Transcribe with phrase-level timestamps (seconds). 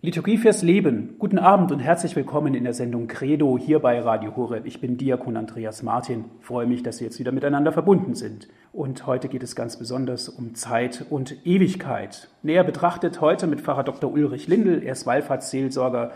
[0.00, 1.16] Liturgie fürs Leben.
[1.18, 4.64] Guten Abend und herzlich willkommen in der Sendung Credo hier bei Radio Horeb.
[4.64, 6.26] Ich bin Diakon Andreas Martin.
[6.38, 8.46] Freue mich, dass Sie jetzt wieder miteinander verbunden sind.
[8.72, 12.28] Und heute geht es ganz besonders um Zeit und Ewigkeit.
[12.44, 14.12] Näher betrachtet heute mit Pfarrer Dr.
[14.12, 14.84] Ulrich Lindel.
[14.84, 16.12] Er ist Wallfahrtsseelsorger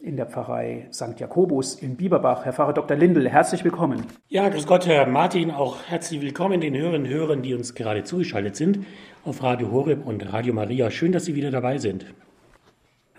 [0.00, 1.20] in der Pfarrei St.
[1.20, 2.44] Jakobus in Bieberbach.
[2.44, 2.96] Herr Pfarrer Dr.
[2.96, 4.06] Lindel, herzlich willkommen.
[4.26, 5.52] Ja, grüß Gott, Herr Martin.
[5.52, 8.80] Auch herzlich willkommen den Hörerinnen und Hörern, die uns gerade zugeschaltet sind
[9.24, 10.90] auf Radio Horeb und Radio Maria.
[10.90, 12.06] Schön, dass Sie wieder dabei sind.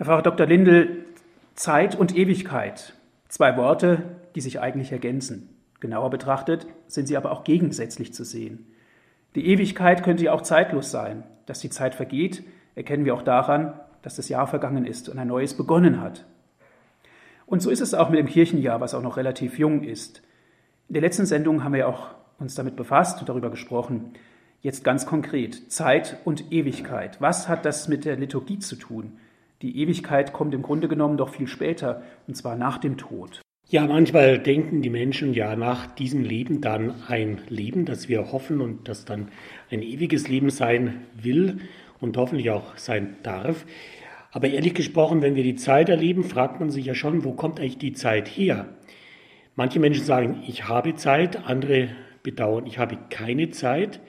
[0.02, 0.48] Herr Pfarrer Dr.
[0.48, 1.04] Lindel,
[1.54, 2.94] Zeit und Ewigkeit.
[3.28, 4.02] Zwei Worte,
[4.34, 5.48] die sich eigentlich ergänzen.
[5.78, 8.66] Genauer betrachtet sind sie aber auch gegensätzlich zu sehen.
[9.36, 11.22] Die Ewigkeit könnte ja auch zeitlos sein.
[11.46, 12.42] Dass die Zeit vergeht,
[12.74, 16.24] erkennen wir auch daran, dass das Jahr vergangen ist und ein neues begonnen hat.
[17.46, 20.20] Und so ist es auch mit dem Kirchenjahr, was auch noch relativ jung ist.
[20.88, 22.08] In der letzten Sendung haben wir auch
[22.40, 24.14] uns damit befasst und darüber gesprochen.
[24.62, 27.20] Jetzt ganz konkret, Zeit und Ewigkeit.
[27.20, 29.20] Was hat das mit der Liturgie zu tun?
[29.62, 33.40] Die Ewigkeit kommt im Grunde genommen doch viel später, und zwar nach dem Tod.
[33.68, 38.60] Ja, manchmal denken die Menschen ja nach diesem Leben dann ein Leben, das wir hoffen
[38.60, 39.28] und das dann
[39.70, 41.60] ein ewiges Leben sein will
[42.00, 43.64] und hoffentlich auch sein darf.
[44.32, 47.60] Aber ehrlich gesprochen, wenn wir die Zeit erleben, fragt man sich ja schon, wo kommt
[47.60, 48.68] eigentlich die Zeit her?
[49.54, 51.90] Manche Menschen sagen, ich habe Zeit, andere
[52.22, 54.00] bedauern, ich habe keine Zeit.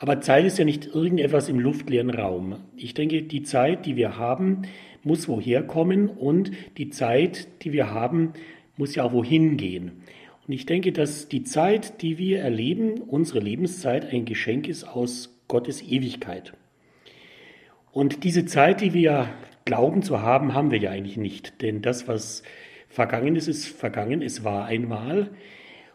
[0.00, 2.56] Aber Zeit ist ja nicht irgendetwas im luftleeren Raum.
[2.74, 4.62] Ich denke, die Zeit, die wir haben,
[5.04, 8.32] muss woher kommen und die Zeit, die wir haben,
[8.78, 10.02] muss ja auch wohin gehen.
[10.48, 15.38] Und ich denke, dass die Zeit, die wir erleben, unsere Lebenszeit, ein Geschenk ist aus
[15.48, 16.54] Gottes Ewigkeit.
[17.92, 19.28] Und diese Zeit, die wir
[19.66, 21.60] glauben zu haben, haben wir ja eigentlich nicht.
[21.60, 22.42] Denn das, was
[22.88, 24.22] vergangen ist, ist vergangen.
[24.22, 25.28] Es war einmal.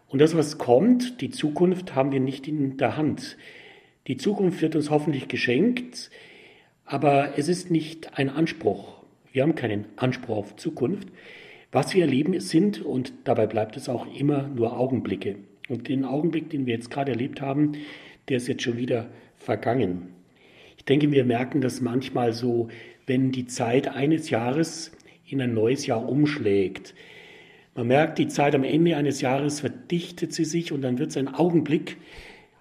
[0.10, 3.36] Und das, was kommt, die Zukunft, haben wir nicht in der Hand.
[4.08, 6.12] Die Zukunft wird uns hoffentlich geschenkt,
[6.86, 9.02] aber es ist nicht ein Anspruch.
[9.32, 11.08] Wir haben keinen Anspruch auf Zukunft.
[11.72, 15.38] Was wir erleben sind, und dabei bleibt es auch immer nur Augenblicke.
[15.70, 17.74] Und den Augenblick, den wir jetzt gerade erlebt haben,
[18.30, 20.10] der ist jetzt schon wieder vergangen.
[20.78, 22.70] Ich denke, wir merken das manchmal so,
[23.08, 24.92] wenn die Zeit eines Jahres
[25.28, 26.94] in ein neues Jahr umschlägt.
[27.74, 31.18] Man merkt, die Zeit am Ende eines Jahres verdichtet sie sich und dann wird es
[31.18, 31.98] ein Augenblick,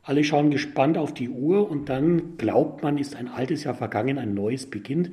[0.04, 4.18] alle schauen gespannt auf die Uhr und dann glaubt man, ist ein altes Jahr vergangen,
[4.18, 5.08] ein neues beginnt.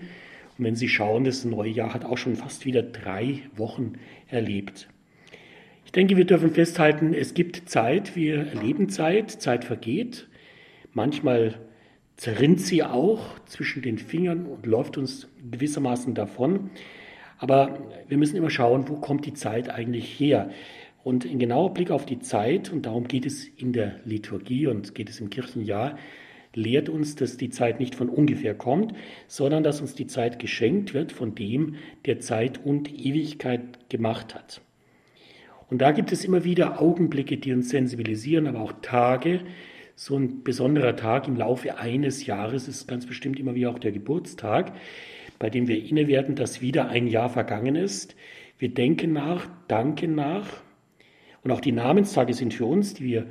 [0.57, 3.93] Und wenn Sie schauen, das neue Jahr hat auch schon fast wieder drei Wochen
[4.27, 4.89] erlebt.
[5.85, 10.27] Ich denke, wir dürfen festhalten, es gibt Zeit, wir erleben Zeit, Zeit vergeht.
[10.93, 11.55] Manchmal
[12.17, 16.69] zerrinnt sie auch zwischen den Fingern und läuft uns gewissermaßen davon.
[17.37, 20.51] Aber wir müssen immer schauen, wo kommt die Zeit eigentlich her?
[21.03, 24.93] Und ein genauer Blick auf die Zeit, und darum geht es in der Liturgie und
[24.93, 25.97] geht es im Kirchenjahr,
[26.53, 28.93] lehrt uns, dass die Zeit nicht von ungefähr kommt,
[29.27, 31.75] sondern dass uns die Zeit geschenkt wird von dem,
[32.05, 34.61] der Zeit und Ewigkeit gemacht hat.
[35.69, 39.39] Und da gibt es immer wieder Augenblicke, die uns sensibilisieren, aber auch Tage.
[39.95, 43.93] So ein besonderer Tag im Laufe eines Jahres ist ganz bestimmt immer wie auch der
[43.93, 44.73] Geburtstag,
[45.39, 48.15] bei dem wir inne werden, dass wieder ein Jahr vergangen ist.
[48.57, 50.61] Wir denken nach, danken nach,
[51.43, 53.27] und auch die Namenstage sind für uns, die wir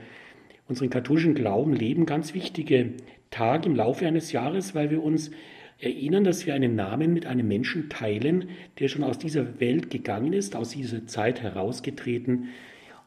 [0.69, 2.95] unseren katholischen Glauben leben, ganz wichtige
[3.31, 5.31] Tage im Laufe eines Jahres, weil wir uns
[5.79, 10.33] erinnern, dass wir einen Namen mit einem Menschen teilen, der schon aus dieser Welt gegangen
[10.33, 12.49] ist, aus dieser Zeit herausgetreten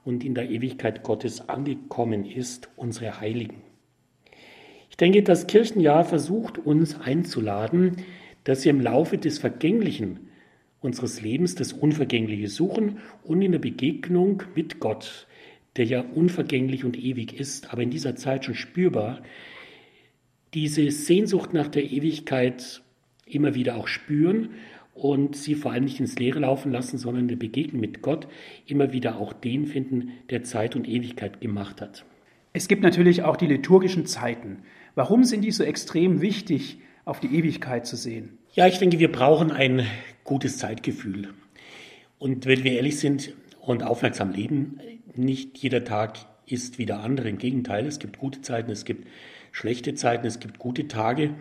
[0.03, 3.61] und in der Ewigkeit Gottes angekommen ist, unsere Heiligen.
[4.89, 7.97] Ich denke, das Kirchenjahr versucht uns einzuladen,
[8.43, 10.29] dass wir im Laufe des Vergänglichen
[10.83, 15.27] unseres Lebens das Unvergängliche suchen und in der Begegnung mit Gott,
[15.77, 19.21] der ja unvergänglich und ewig ist, aber in dieser Zeit schon spürbar,
[20.53, 22.83] diese Sehnsucht nach der Ewigkeit
[23.25, 24.49] immer wieder auch spüren
[24.93, 28.27] und sie vor allem nicht ins Leere laufen lassen, sondern in der Begegnung mit Gott
[28.67, 32.05] immer wieder auch den finden, der Zeit und Ewigkeit gemacht hat.
[32.51, 34.59] Es gibt natürlich auch die liturgischen Zeiten.
[34.93, 38.37] Warum sind die so extrem wichtig, auf die Ewigkeit zu sehen?
[38.55, 39.83] Ja, ich denke, wir brauchen ein
[40.23, 41.29] gutes Zeitgefühl.
[42.19, 44.79] Und wenn wir ehrlich sind und aufmerksam leben,
[45.15, 47.29] nicht jeder Tag ist wie der andere.
[47.29, 49.07] Im Gegenteil, es gibt gute Zeiten, es gibt
[49.51, 51.33] schlechte Zeiten, es gibt gute Tage.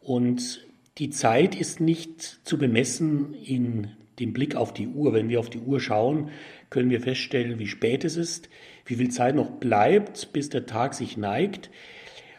[0.00, 0.64] Und
[0.98, 3.88] die Zeit ist nicht zu bemessen in
[4.20, 5.12] dem Blick auf die Uhr.
[5.14, 6.30] Wenn wir auf die Uhr schauen,
[6.70, 8.48] können wir feststellen, wie spät es ist,
[8.86, 11.68] wie viel Zeit noch bleibt, bis der Tag sich neigt.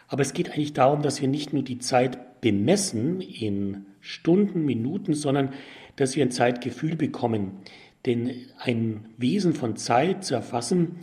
[0.07, 5.13] Aber es geht eigentlich darum, dass wir nicht nur die Zeit bemessen in Stunden, Minuten,
[5.13, 5.53] sondern
[5.95, 7.51] dass wir ein Zeitgefühl bekommen.
[8.05, 10.97] Denn ein Wesen von Zeit zu erfassen,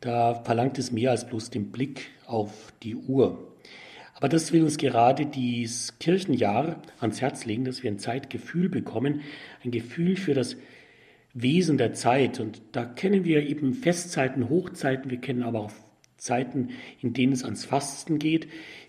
[0.00, 3.48] da verlangt es mehr als bloß den Blick auf die Uhr.
[4.14, 9.20] Aber das will uns gerade dieses Kirchenjahr ans Herz legen, dass wir ein Zeitgefühl bekommen,
[9.64, 10.56] ein Gefühl für das
[11.34, 12.40] Wesen der Zeit.
[12.40, 15.72] Und da kennen wir eben Festzeiten, Hochzeiten, wir kennen aber auch
[16.16, 18.48] Zeiten, in denen es ans Fasten geht.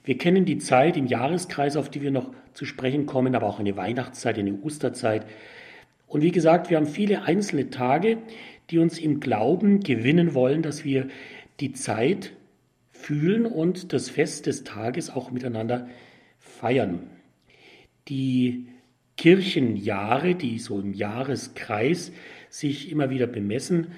[0.09, 3.59] Wir kennen die Zeit im Jahreskreis, auf die wir noch zu sprechen kommen, aber auch
[3.59, 5.23] eine Weihnachtszeit, eine Osterzeit.
[6.07, 8.17] Und wie gesagt, wir haben viele einzelne Tage,
[8.71, 11.09] die uns im Glauben gewinnen wollen, dass wir
[11.59, 12.31] die Zeit
[12.91, 15.87] fühlen und das Fest des Tages auch miteinander
[16.39, 17.01] feiern.
[18.07, 18.65] Die
[19.15, 22.13] Kirchenjahre, die so im Jahreskreis
[22.49, 23.89] sich immer wieder bemessen,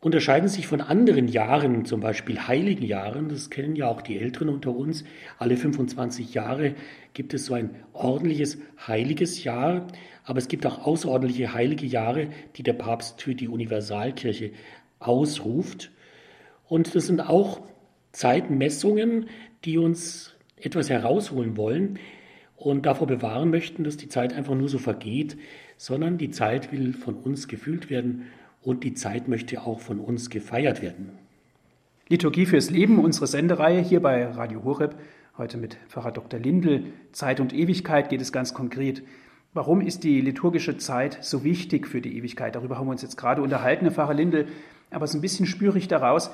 [0.00, 3.28] unterscheiden sich von anderen Jahren, zum Beispiel heiligen Jahren.
[3.28, 5.04] Das kennen ja auch die Älteren unter uns.
[5.38, 6.74] Alle 25 Jahre
[7.14, 9.86] gibt es so ein ordentliches heiliges Jahr.
[10.24, 14.50] Aber es gibt auch außerordentliche heilige Jahre, die der Papst für die Universalkirche
[14.98, 15.90] ausruft.
[16.68, 17.62] Und das sind auch
[18.12, 19.28] Zeitmessungen,
[19.64, 21.98] die uns etwas herausholen wollen
[22.56, 25.36] und davor bewahren möchten, dass die Zeit einfach nur so vergeht,
[25.76, 28.26] sondern die Zeit will von uns gefühlt werden
[28.66, 31.10] und die Zeit möchte auch von uns gefeiert werden.
[32.08, 34.96] Liturgie fürs Leben, unsere Sendereihe hier bei Radio Horeb.
[35.38, 36.40] Heute mit Pfarrer Dr.
[36.40, 36.82] Lindl.
[37.12, 39.04] Zeit und Ewigkeit geht es ganz konkret.
[39.54, 42.56] Warum ist die liturgische Zeit so wichtig für die Ewigkeit?
[42.56, 44.48] Darüber haben wir uns jetzt gerade unterhalten, Herr Pfarrer Lindl.
[44.90, 46.32] Aber so ein bisschen spüre ich daraus,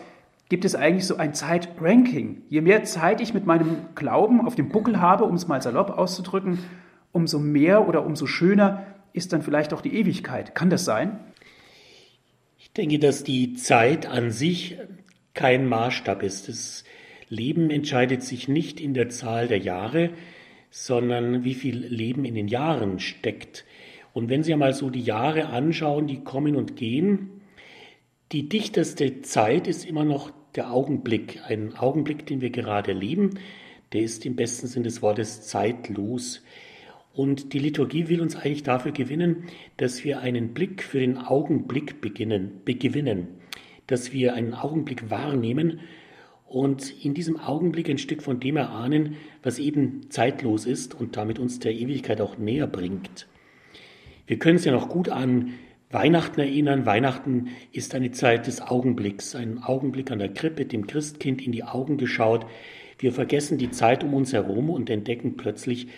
[0.49, 2.41] gibt es eigentlich so ein Zeitranking.
[2.49, 5.91] Je mehr Zeit ich mit meinem Glauben auf dem Buckel habe, um es mal salopp
[5.91, 6.61] auszudrücken,
[7.13, 10.55] umso mehr oder umso schöner ist dann vielleicht auch die Ewigkeit.
[10.55, 11.21] Kann das sein?
[12.73, 14.79] Ich denke, dass die Zeit an sich
[15.35, 16.49] kein Maßstab ist.
[16.49, 16.85] Das
[17.29, 20.09] Leben entscheidet sich nicht in der Zahl der Jahre,
[20.71, 23.67] sondern wie viel Leben in den Jahren steckt.
[24.15, 27.43] Und wenn Sie einmal so die Jahre anschauen, die kommen und gehen,
[28.33, 31.43] die dichteste Zeit ist immer noch der Augenblick.
[31.47, 33.39] Ein Augenblick, den wir gerade leben,
[33.93, 36.43] der ist im besten Sinn des Wortes zeitlos.
[37.15, 39.45] Und die Liturgie will uns eigentlich dafür gewinnen,
[39.77, 43.29] dass wir einen Blick für den Augenblick beginnen, begewinnen,
[43.87, 45.81] dass wir einen Augenblick wahrnehmen
[46.47, 51.39] und in diesem Augenblick ein Stück von dem erahnen, was eben zeitlos ist und damit
[51.39, 53.27] uns der Ewigkeit auch näher bringt.
[54.27, 55.55] Wir können es ja noch gut an
[55.91, 56.87] Weihnachten erinnern.
[56.87, 61.65] Weihnachten ist eine Zeit des Augenblicks, ein Augenblick an der Krippe, dem Christkind in die
[61.65, 62.47] Augen geschaut.
[62.99, 65.89] Wir vergessen die Zeit um uns herum und entdecken plötzlich,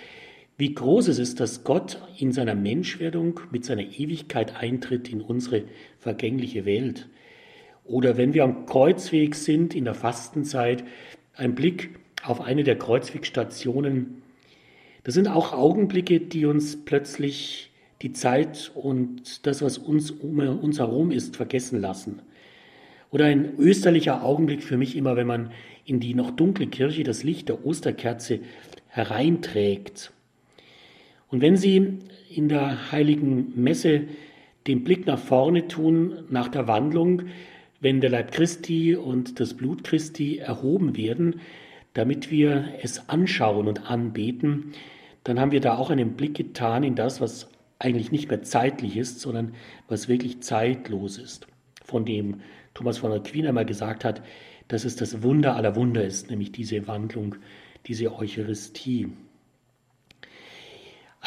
[0.56, 5.64] wie groß es ist, dass Gott in seiner Menschwerdung mit seiner Ewigkeit eintritt in unsere
[5.98, 7.08] vergängliche Welt.
[7.84, 10.84] Oder wenn wir am Kreuzweg sind in der Fastenzeit,
[11.34, 14.22] ein Blick auf eine der Kreuzwegstationen.
[15.02, 20.78] Das sind auch Augenblicke, die uns plötzlich die Zeit und das, was uns um uns
[20.78, 22.22] herum ist, vergessen lassen.
[23.10, 25.50] Oder ein österlicher Augenblick für mich immer, wenn man
[25.84, 28.40] in die noch dunkle Kirche das Licht der Osterkerze
[28.88, 30.13] hereinträgt.
[31.34, 31.98] Und wenn Sie
[32.30, 34.02] in der heiligen Messe
[34.68, 37.22] den Blick nach vorne tun, nach der Wandlung,
[37.80, 41.40] wenn der Leib Christi und das Blut Christi erhoben werden,
[41.92, 44.74] damit wir es anschauen und anbeten,
[45.24, 47.48] dann haben wir da auch einen Blick getan in das, was
[47.80, 49.54] eigentlich nicht mehr zeitlich ist, sondern
[49.88, 51.48] was wirklich zeitlos ist.
[51.82, 52.42] Von dem
[52.74, 54.22] Thomas von Aquin einmal gesagt hat,
[54.68, 57.34] dass es das Wunder aller Wunder ist, nämlich diese Wandlung,
[57.88, 59.08] diese Eucharistie.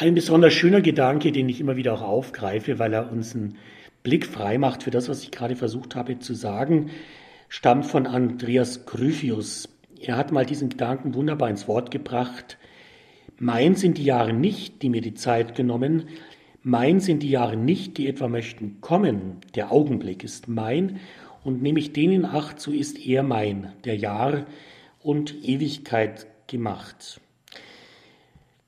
[0.00, 3.56] Ein besonders schöner Gedanke, den ich immer wieder auch aufgreife, weil er uns einen
[4.04, 6.90] Blick frei macht für das, was ich gerade versucht habe zu sagen,
[7.48, 9.68] stammt von Andreas Gryphius.
[10.00, 12.58] Er hat mal diesen Gedanken wunderbar ins Wort gebracht.
[13.40, 16.04] Mein sind die Jahre nicht, die mir die Zeit genommen,
[16.62, 19.38] mein sind die Jahre nicht, die etwa möchten kommen.
[19.56, 21.00] Der Augenblick ist mein,
[21.42, 24.46] und nehme ich den in Acht, so ist er mein, der Jahr
[25.02, 27.20] und Ewigkeit gemacht.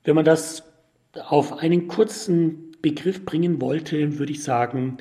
[0.03, 0.70] Wenn man das
[1.19, 4.97] auf einen kurzen Begriff bringen wollte, würde ich sagen,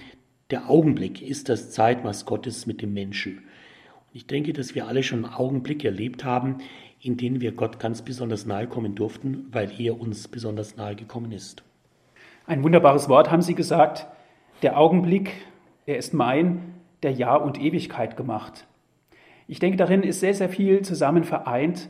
[0.50, 3.38] der Augenblick ist das Zeitmaß Gottes mit dem Menschen.
[3.38, 6.59] Und ich denke, dass wir alle schon Augenblicke erlebt haben,
[7.00, 11.33] in denen wir Gott ganz besonders nahe kommen durften, weil er uns besonders nahe gekommen
[11.33, 11.62] ist.
[12.47, 14.07] Ein wunderbares Wort haben Sie gesagt.
[14.62, 15.33] Der Augenblick,
[15.87, 18.67] er ist mein, der Jahr und Ewigkeit gemacht.
[19.47, 21.88] Ich denke, darin ist sehr, sehr viel zusammen vereint.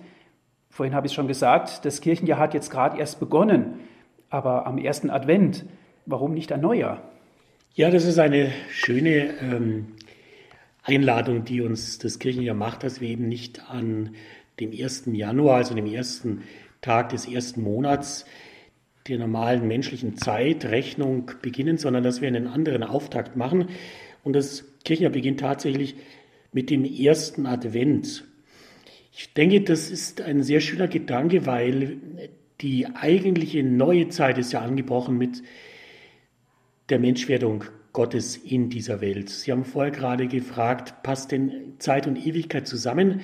[0.69, 3.81] Vorhin habe ich schon gesagt, das Kirchenjahr hat jetzt gerade erst begonnen,
[4.30, 5.66] aber am ersten Advent,
[6.06, 7.02] warum nicht ein neuer?
[7.75, 9.88] Ja, das ist eine schöne ähm,
[10.82, 14.14] Einladung, die uns das Kirchenjahr macht, dass wir eben nicht an
[14.58, 15.04] dem 1.
[15.12, 16.42] Januar, also dem ersten
[16.80, 18.25] Tag des ersten Monats,
[19.08, 23.68] der normalen menschlichen Zeitrechnung beginnen, sondern dass wir einen anderen Auftakt machen.
[24.22, 25.96] Und das Kirchenjahr beginnt tatsächlich
[26.52, 28.25] mit dem ersten Advent.
[29.12, 31.99] Ich denke, das ist ein sehr schöner Gedanke, weil
[32.61, 35.43] die eigentliche neue Zeit ist ja angebrochen mit
[36.88, 39.31] der Menschwerdung Gottes in dieser Welt.
[39.31, 43.23] Sie haben vorher gerade gefragt, passt denn Zeit und Ewigkeit zusammen?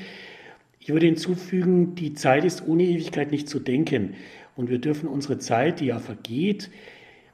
[0.81, 4.15] Ich würde hinzufügen, die Zeit ist ohne Ewigkeit nicht zu denken.
[4.57, 6.71] Und wir dürfen unsere Zeit, die ja vergeht,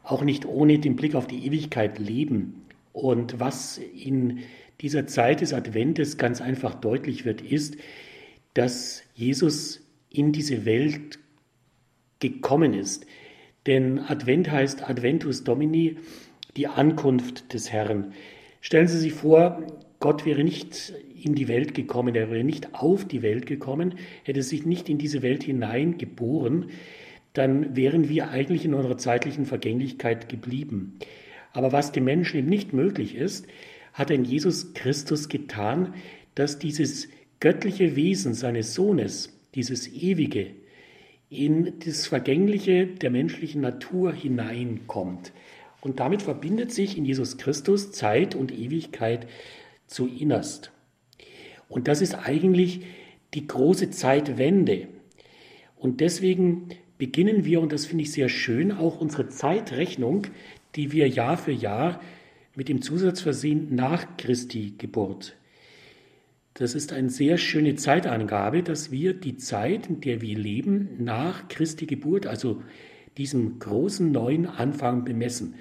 [0.03, 2.63] auch nicht ohne den Blick auf die Ewigkeit leben.
[2.93, 4.41] Und was in
[4.81, 7.77] dieser Zeit des Adventes ganz einfach deutlich wird, ist,
[8.55, 11.19] dass Jesus in diese Welt
[12.23, 13.05] gekommen ist.
[13.67, 15.97] Denn Advent heißt Adventus Domini,
[16.57, 18.15] die Ankunft des Herrn.
[18.61, 19.63] Stellen Sie sich vor,
[20.01, 24.43] Gott wäre nicht in die Welt gekommen, er wäre nicht auf die Welt gekommen, hätte
[24.43, 26.71] sich nicht in diese Welt hineingeboren,
[27.35, 30.99] dann wären wir eigentlich in unserer zeitlichen Vergänglichkeit geblieben.
[31.53, 33.47] Aber was dem Menschen eben nicht möglich ist,
[33.93, 35.95] hat er in Jesus Christus getan,
[36.35, 37.09] dass dieses
[37.41, 40.51] göttliche Wesen seines Sohnes, dieses ewige,
[41.33, 45.33] in das Vergängliche der menschlichen Natur hineinkommt.
[45.81, 49.27] Und damit verbindet sich in Jesus Christus Zeit und Ewigkeit
[49.87, 50.71] zu innerst.
[51.69, 52.83] Und das ist eigentlich
[53.33, 54.89] die große Zeitwende.
[55.77, 60.27] Und deswegen beginnen wir, und das finde ich sehr schön, auch unsere Zeitrechnung,
[60.77, 62.01] die wir Jahr für Jahr
[62.55, 65.35] mit dem Zusatz versehen nach Christi Geburt.
[66.55, 71.49] Das ist eine sehr schöne Zeitangabe, dass wir die Zeit, in der wir leben, nach
[71.49, 72.63] Christi Geburt, also
[73.17, 75.55] diesem großen neuen Anfang bemessen.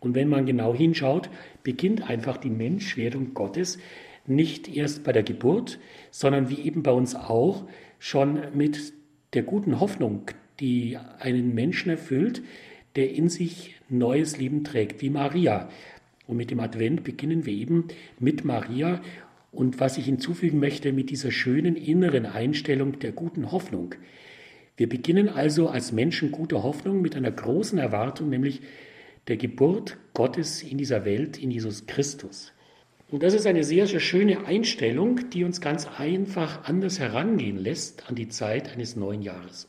[0.00, 1.30] Und wenn man genau hinschaut,
[1.62, 3.78] beginnt einfach die Menschwerdung Gottes
[4.26, 5.78] nicht erst bei der Geburt,
[6.10, 7.64] sondern wie eben bei uns auch
[7.98, 8.92] schon mit
[9.32, 10.26] der guten Hoffnung,
[10.60, 12.42] die einen Menschen erfüllt,
[12.96, 15.70] der in sich neues Leben trägt, wie Maria.
[16.26, 19.00] Und mit dem Advent beginnen wir eben mit Maria
[19.54, 23.94] und was ich hinzufügen möchte, mit dieser schönen inneren Einstellung der guten Hoffnung.
[24.76, 28.60] Wir beginnen also als Menschen guter Hoffnung mit einer großen Erwartung, nämlich
[29.28, 32.52] der Geburt Gottes in dieser Welt, in Jesus Christus.
[33.10, 38.08] Und das ist eine sehr, sehr schöne Einstellung, die uns ganz einfach anders herangehen lässt
[38.08, 39.68] an die Zeit eines neuen Jahres.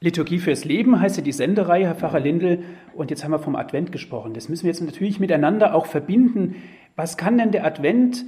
[0.00, 2.64] Liturgie fürs Leben heißt ja die Sendereihe, Herr Pfarrer Lindel.
[2.94, 4.34] Und jetzt haben wir vom Advent gesprochen.
[4.34, 6.56] Das müssen wir jetzt natürlich miteinander auch verbinden.
[6.96, 8.24] Was kann denn der Advent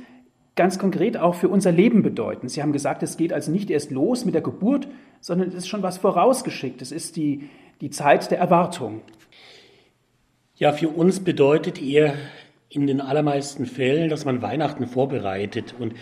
[0.57, 2.49] ganz konkret auch für unser Leben bedeuten?
[2.49, 4.89] Sie haben gesagt, es geht also nicht erst los mit der Geburt,
[5.21, 6.83] sondern es ist schon was vorausgeschickt.
[6.83, 7.49] Es ist die,
[7.81, 9.03] die Zeit der Erwartung.
[10.57, 12.15] Ja, für uns bedeutet er
[12.69, 15.75] in den allermeisten Fällen, dass man Weihnachten vorbereitet.
[15.79, 15.95] Und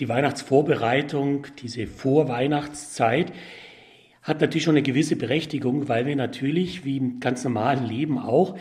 [0.00, 3.32] die Weihnachtsvorbereitung, diese Vorweihnachtszeit,
[4.22, 8.56] hat natürlich schon eine gewisse Berechtigung, weil wir natürlich, wie im ganz normalen Leben auch,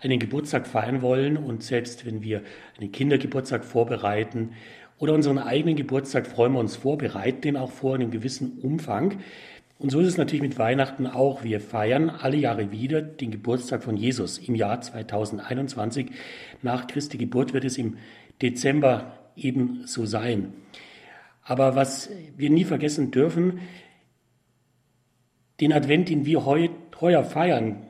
[0.00, 1.36] einen Geburtstag feiern wollen.
[1.36, 2.42] Und selbst wenn wir
[2.78, 4.52] einen Kindergeburtstag vorbereiten
[4.98, 8.58] oder unseren eigenen Geburtstag freuen wir uns vor, bereiten den auch vor in einem gewissen
[8.60, 9.18] Umfang.
[9.78, 11.44] Und so ist es natürlich mit Weihnachten auch.
[11.44, 14.38] Wir feiern alle Jahre wieder den Geburtstag von Jesus.
[14.38, 16.12] Im Jahr 2021
[16.62, 17.98] nach Christi Geburt wird es im
[18.40, 20.54] Dezember eben so sein.
[21.42, 23.60] Aber was wir nie vergessen dürfen,
[25.60, 27.85] den Advent, den wir heuer feiern,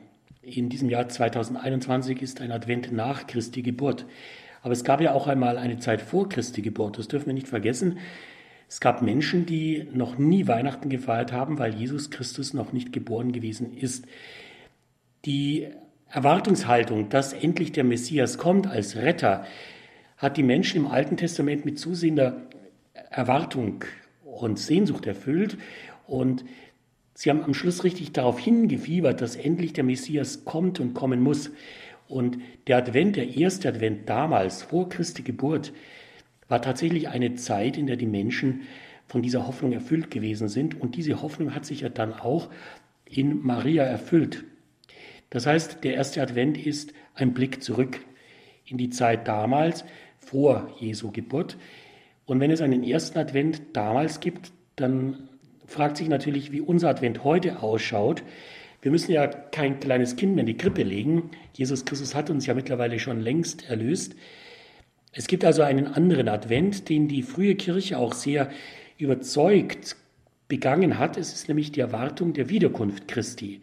[0.47, 4.05] in diesem Jahr 2021, ist ein Advent nach Christi Geburt.
[4.61, 6.97] Aber es gab ja auch einmal eine Zeit vor Christi Geburt.
[6.97, 7.99] Das dürfen wir nicht vergessen.
[8.69, 13.33] Es gab Menschen, die noch nie Weihnachten gefeiert haben, weil Jesus Christus noch nicht geboren
[13.33, 14.05] gewesen ist.
[15.25, 15.67] Die
[16.09, 19.45] Erwartungshaltung, dass endlich der Messias kommt als Retter,
[20.15, 22.47] hat die Menschen im Alten Testament mit zusehender
[23.09, 23.83] Erwartung
[24.23, 25.57] und Sehnsucht erfüllt.
[26.07, 26.45] Und
[27.17, 31.49] sie haben am Schluss richtig darauf hingefiebert, dass endlich der Messias kommt und kommen muss.
[32.07, 35.73] Und der Advent, der erste Advent damals, vor Christi Geburt,
[36.47, 38.61] war tatsächlich eine Zeit, in der die Menschen
[39.07, 40.79] von dieser Hoffnung erfüllt gewesen sind.
[40.79, 42.49] Und diese Hoffnung hat sich ja dann auch
[43.03, 44.43] in Maria erfüllt.
[45.31, 47.99] Das heißt, der erste Advent ist ein Blick zurück
[48.63, 49.85] in die Zeit damals,
[50.19, 51.57] vor Jesu Geburt.
[52.27, 55.29] Und wenn es einen ersten Advent damals gibt, dann
[55.67, 58.23] fragt sich natürlich, wie unser Advent heute ausschaut.
[58.81, 61.29] Wir müssen ja kein kleines Kind mehr in die Krippe legen.
[61.53, 64.15] Jesus Christus hat uns ja mittlerweile schon längst erlöst.
[65.11, 68.49] Es gibt also einen anderen Advent, den die frühe Kirche auch sehr
[68.97, 69.95] überzeugt
[70.47, 71.17] begangen hat.
[71.17, 73.61] Es ist nämlich die Erwartung der Wiederkunft Christi.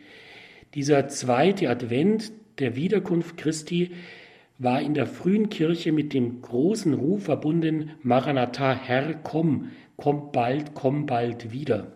[0.75, 3.93] Dieser zweite Advent der Wiederkunft Christi
[4.59, 10.75] war in der frühen Kirche mit dem großen Ruf verbunden, Maranatha, Herr, komm, komm bald,
[10.75, 11.93] komm bald wieder.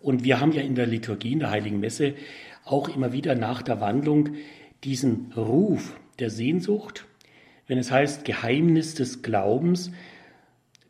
[0.00, 2.14] Und wir haben ja in der Liturgie, in der Heiligen Messe,
[2.64, 4.30] auch immer wieder nach der Wandlung
[4.84, 7.06] diesen Ruf der Sehnsucht
[7.66, 9.90] wenn es heißt Geheimnis des Glaubens,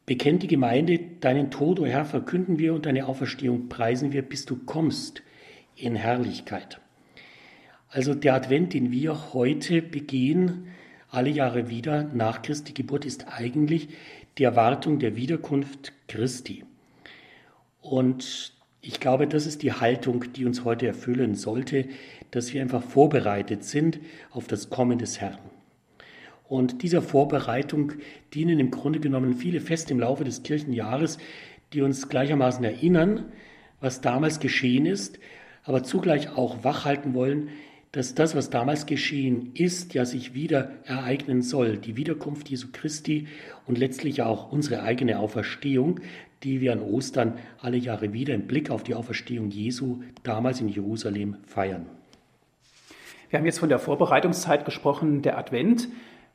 [0.06, 4.22] bekennt die Gemeinde, deinen Tod, o oh Herr, verkünden wir und deine Auferstehung preisen wir,
[4.22, 5.22] bis du kommst
[5.76, 6.80] in Herrlichkeit.
[7.88, 10.66] Also der Advent, den wir heute begehen,
[11.08, 13.88] alle Jahre wieder nach Christi Geburt, ist eigentlich
[14.38, 16.64] die Erwartung der Wiederkunft Christi.
[17.80, 21.86] Und ich glaube, das ist die Haltung, die uns heute erfüllen sollte,
[22.30, 24.00] dass wir einfach vorbereitet sind
[24.30, 25.38] auf das Kommen des Herrn.
[26.48, 27.92] Und dieser Vorbereitung
[28.34, 31.18] dienen im Grunde genommen viele Feste im Laufe des Kirchenjahres,
[31.72, 33.32] die uns gleichermaßen erinnern,
[33.80, 35.18] was damals geschehen ist,
[35.64, 37.48] aber zugleich auch wachhalten wollen,
[37.94, 41.78] dass das, was damals geschehen ist, ja sich wieder ereignen soll.
[41.78, 43.28] Die Wiederkunft Jesu Christi
[43.66, 46.00] und letztlich auch unsere eigene Auferstehung,
[46.42, 50.68] die wir an Ostern alle Jahre wieder im Blick auf die Auferstehung Jesu damals in
[50.68, 51.86] Jerusalem feiern.
[53.30, 55.88] Wir haben jetzt von der Vorbereitungszeit gesprochen, der Advent.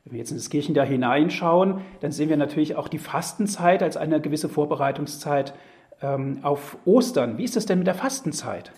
[0.04, 3.98] Wenn wir jetzt in das Kirchenjahr hineinschauen, dann sehen wir natürlich auch die Fastenzeit als
[3.98, 5.52] eine gewisse Vorbereitungszeit
[6.00, 7.36] ähm, auf Ostern.
[7.36, 8.72] Wie ist es denn mit der Fastenzeit?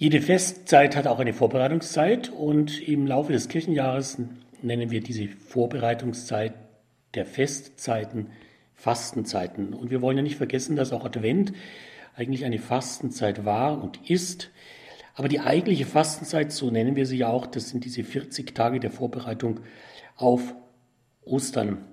[0.00, 4.16] Jede Festzeit hat auch eine Vorbereitungszeit und im Laufe des Kirchenjahres
[4.62, 6.54] nennen wir diese Vorbereitungszeit
[7.12, 8.28] der Festzeiten
[8.72, 9.74] Fastenzeiten.
[9.74, 11.52] Und wir wollen ja nicht vergessen, dass auch Advent
[12.16, 14.48] eigentlich eine Fastenzeit war und ist.
[15.16, 18.80] Aber die eigentliche Fastenzeit, so nennen wir sie ja auch, das sind diese 40 Tage
[18.80, 19.60] der Vorbereitung
[20.16, 20.54] auf
[21.26, 21.84] Ostern.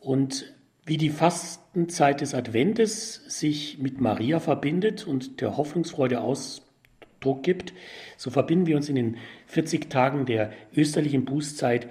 [0.00, 0.52] Und
[0.84, 6.20] wie die Fastenzeit des Adventes sich mit Maria verbindet und der Hoffnungsfreude
[7.20, 7.74] Ausdruck gibt,
[8.16, 11.86] so verbinden wir uns in den 40 Tagen der österlichen Bußzeit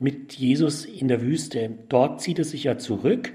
[0.00, 1.70] mit Jesus in der Wüste.
[1.88, 3.32] Dort zieht er sich ja zurück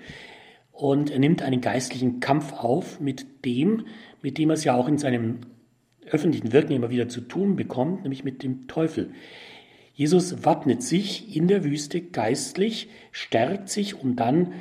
[0.73, 3.85] und er nimmt einen geistlichen Kampf auf mit dem,
[4.21, 5.39] mit dem er es ja auch in seinem
[6.09, 9.11] öffentlichen Wirken immer wieder zu tun bekommt, nämlich mit dem Teufel.
[9.93, 14.53] Jesus wappnet sich in der Wüste geistlich, stärkt sich, um dann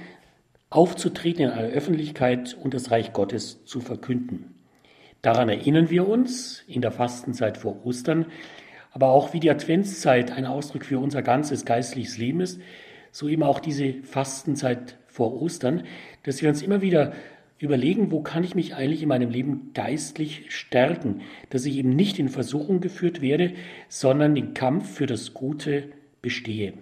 [0.70, 4.55] aufzutreten in einer Öffentlichkeit und das Reich Gottes zu verkünden.
[5.26, 8.26] Daran erinnern wir uns in der Fastenzeit vor Ostern,
[8.92, 12.60] aber auch wie die Adventszeit ein Ausdruck für unser ganzes geistliches Leben ist,
[13.10, 15.82] so eben auch diese Fastenzeit vor Ostern,
[16.22, 17.12] dass wir uns immer wieder
[17.58, 22.20] überlegen, wo kann ich mich eigentlich in meinem Leben geistlich stärken, dass ich eben nicht
[22.20, 23.54] in Versuchung geführt werde,
[23.88, 25.88] sondern den Kampf für das Gute
[26.22, 26.74] bestehe.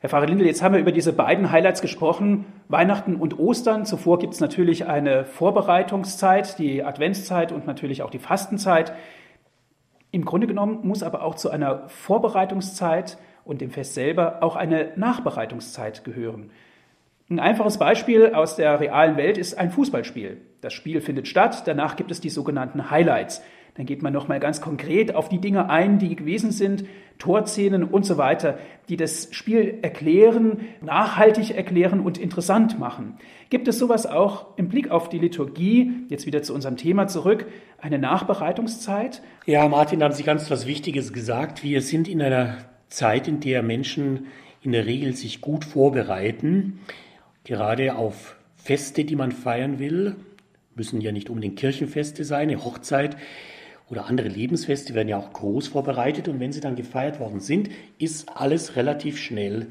[0.00, 3.84] Herr Pfarrer Lindel, jetzt haben wir über diese beiden Highlights gesprochen, Weihnachten und Ostern.
[3.84, 8.92] Zuvor gibt es natürlich eine Vorbereitungszeit, die Adventszeit und natürlich auch die Fastenzeit.
[10.10, 14.92] Im Grunde genommen muss aber auch zu einer Vorbereitungszeit und dem Fest selber auch eine
[14.96, 16.50] Nachbereitungszeit gehören.
[17.28, 20.40] Ein einfaches Beispiel aus der realen Welt ist ein Fußballspiel.
[20.60, 23.42] Das Spiel findet statt, danach gibt es die sogenannten Highlights.
[23.76, 26.84] Dann geht man nochmal ganz konkret auf die Dinge ein, die gewesen sind,
[27.18, 28.58] Torszenen und so weiter,
[28.88, 33.18] die das Spiel erklären, nachhaltig erklären und interessant machen.
[33.50, 37.46] Gibt es sowas auch im Blick auf die Liturgie, jetzt wieder zu unserem Thema zurück,
[37.80, 39.22] eine Nachbereitungszeit?
[39.46, 41.62] Ja, Martin, da haben Sie ganz was Wichtiges gesagt.
[41.62, 42.58] Wir sind in einer
[42.88, 44.26] Zeit, in der Menschen
[44.62, 46.80] in der Regel sich gut vorbereiten
[47.46, 50.16] gerade auf Feste, die man feiern will,
[50.74, 53.16] müssen ja nicht unbedingt Kirchenfeste sein, eine Hochzeit
[53.88, 57.70] oder andere Lebensfeste werden ja auch groß vorbereitet und wenn sie dann gefeiert worden sind,
[57.98, 59.68] ist alles relativ schnell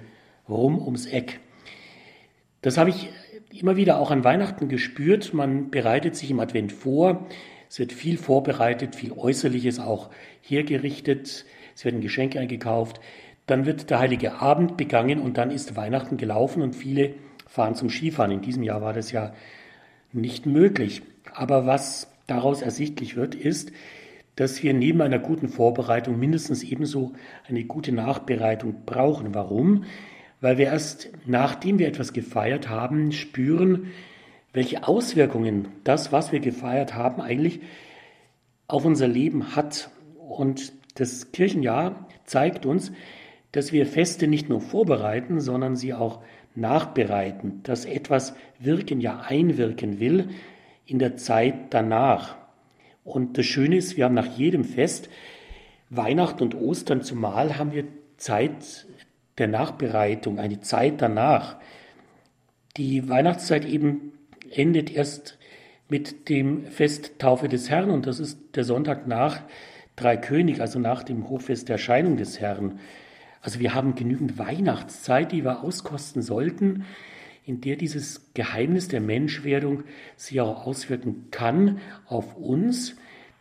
[0.47, 1.39] rum ums Eck.
[2.61, 3.09] Das habe ich
[3.51, 5.33] immer wieder auch an Weihnachten gespürt.
[5.33, 7.27] Man bereitet sich im Advent vor.
[7.69, 10.09] Es wird viel vorbereitet, viel Äußerliches auch
[10.41, 11.45] hergerichtet.
[11.75, 13.01] Es werden Geschenke eingekauft.
[13.47, 17.15] Dann wird der Heilige Abend begangen und dann ist Weihnachten gelaufen und viele
[17.47, 18.31] fahren zum Skifahren.
[18.31, 19.33] In diesem Jahr war das ja
[20.11, 21.03] nicht möglich.
[21.33, 23.71] Aber was daraus ersichtlich wird, ist,
[24.35, 27.13] dass wir neben einer guten Vorbereitung mindestens ebenso
[27.47, 29.33] eine gute Nachbereitung brauchen.
[29.33, 29.85] Warum?
[30.41, 33.91] Weil wir erst nachdem wir etwas gefeiert haben, spüren,
[34.53, 37.61] welche Auswirkungen das, was wir gefeiert haben, eigentlich
[38.67, 39.89] auf unser Leben hat.
[40.17, 42.91] Und das Kirchenjahr zeigt uns,
[43.51, 46.21] dass wir Feste nicht nur vorbereiten, sondern sie auch
[46.55, 50.29] nachbereiten, dass etwas wirken, ja einwirken will
[50.85, 52.37] in der Zeit danach.
[53.05, 55.09] Und das Schöne ist, wir haben nach jedem Fest,
[55.89, 57.85] Weihnachten und Ostern zumal, haben wir
[58.17, 58.87] Zeit
[59.37, 61.57] der Nachbereitung, eine Zeit danach.
[62.77, 64.13] Die Weihnachtszeit eben
[64.49, 65.37] endet erst
[65.87, 69.41] mit dem Fest Taufe des Herrn und das ist der Sonntag nach
[69.95, 72.79] Dreikönig, also nach dem Hochfest der Erscheinung des Herrn.
[73.39, 76.85] Also wir haben genügend Weihnachtszeit, die wir auskosten sollten,
[77.45, 79.83] in der dieses Geheimnis der Menschwerdung
[80.15, 82.95] sich auch auswirken kann auf uns.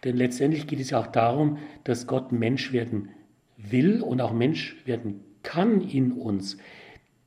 [0.05, 3.09] Denn letztendlich geht es ja auch darum, dass Gott Mensch werden
[3.57, 6.59] will und auch Mensch werden kann in uns.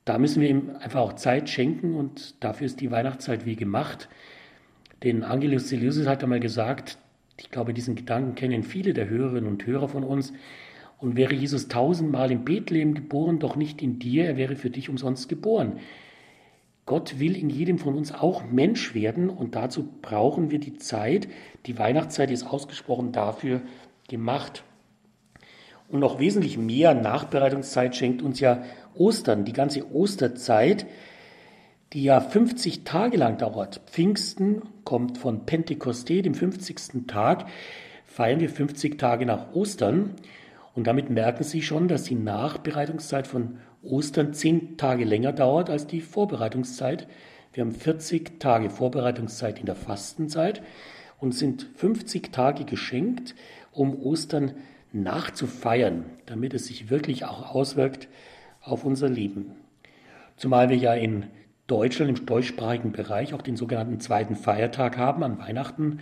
[0.06, 4.08] da müssen wir ihm einfach auch Zeit schenken und dafür ist die Weihnachtszeit wie gemacht.
[5.04, 6.98] Denn Angelus Seleucus hat einmal gesagt,
[7.40, 10.34] ich glaube, diesen Gedanken kennen viele der Hörerinnen und Hörer von uns.
[10.98, 14.90] Und wäre Jesus tausendmal in Bethlehem geboren, doch nicht in dir, er wäre für dich
[14.90, 15.80] umsonst geboren.
[16.88, 21.28] Gott will in jedem von uns auch Mensch werden und dazu brauchen wir die Zeit.
[21.66, 23.62] Die Weihnachtszeit ist ausgesprochen dafür
[24.08, 24.64] gemacht.
[25.90, 28.64] Und noch wesentlich mehr Nachbereitungszeit schenkt uns ja
[28.96, 30.86] Ostern, die ganze Osterzeit,
[31.92, 33.82] die ja 50 Tage lang dauert.
[33.88, 37.06] Pfingsten kommt von Pentekoste, dem 50.
[37.06, 37.48] Tag,
[38.06, 40.16] feiern wir 50 Tage nach Ostern.
[40.74, 45.88] Und damit merken Sie schon, dass die Nachbereitungszeit von Ostern 10 Tage länger dauert als
[45.88, 47.08] die Vorbereitungszeit.
[47.54, 50.62] Wir haben 40 Tage Vorbereitungszeit in der Fastenzeit
[51.20, 53.36] und sind 50 Tage geschenkt,
[53.72, 54.54] um Ostern
[54.94, 58.08] nachzufeiern, damit es sich wirklich auch auswirkt
[58.62, 59.52] auf unser Leben.
[60.36, 61.26] Zumal wir ja in
[61.68, 66.00] Deutschland im deutschsprachigen Bereich auch den sogenannten zweiten Feiertag haben, an Weihnachten,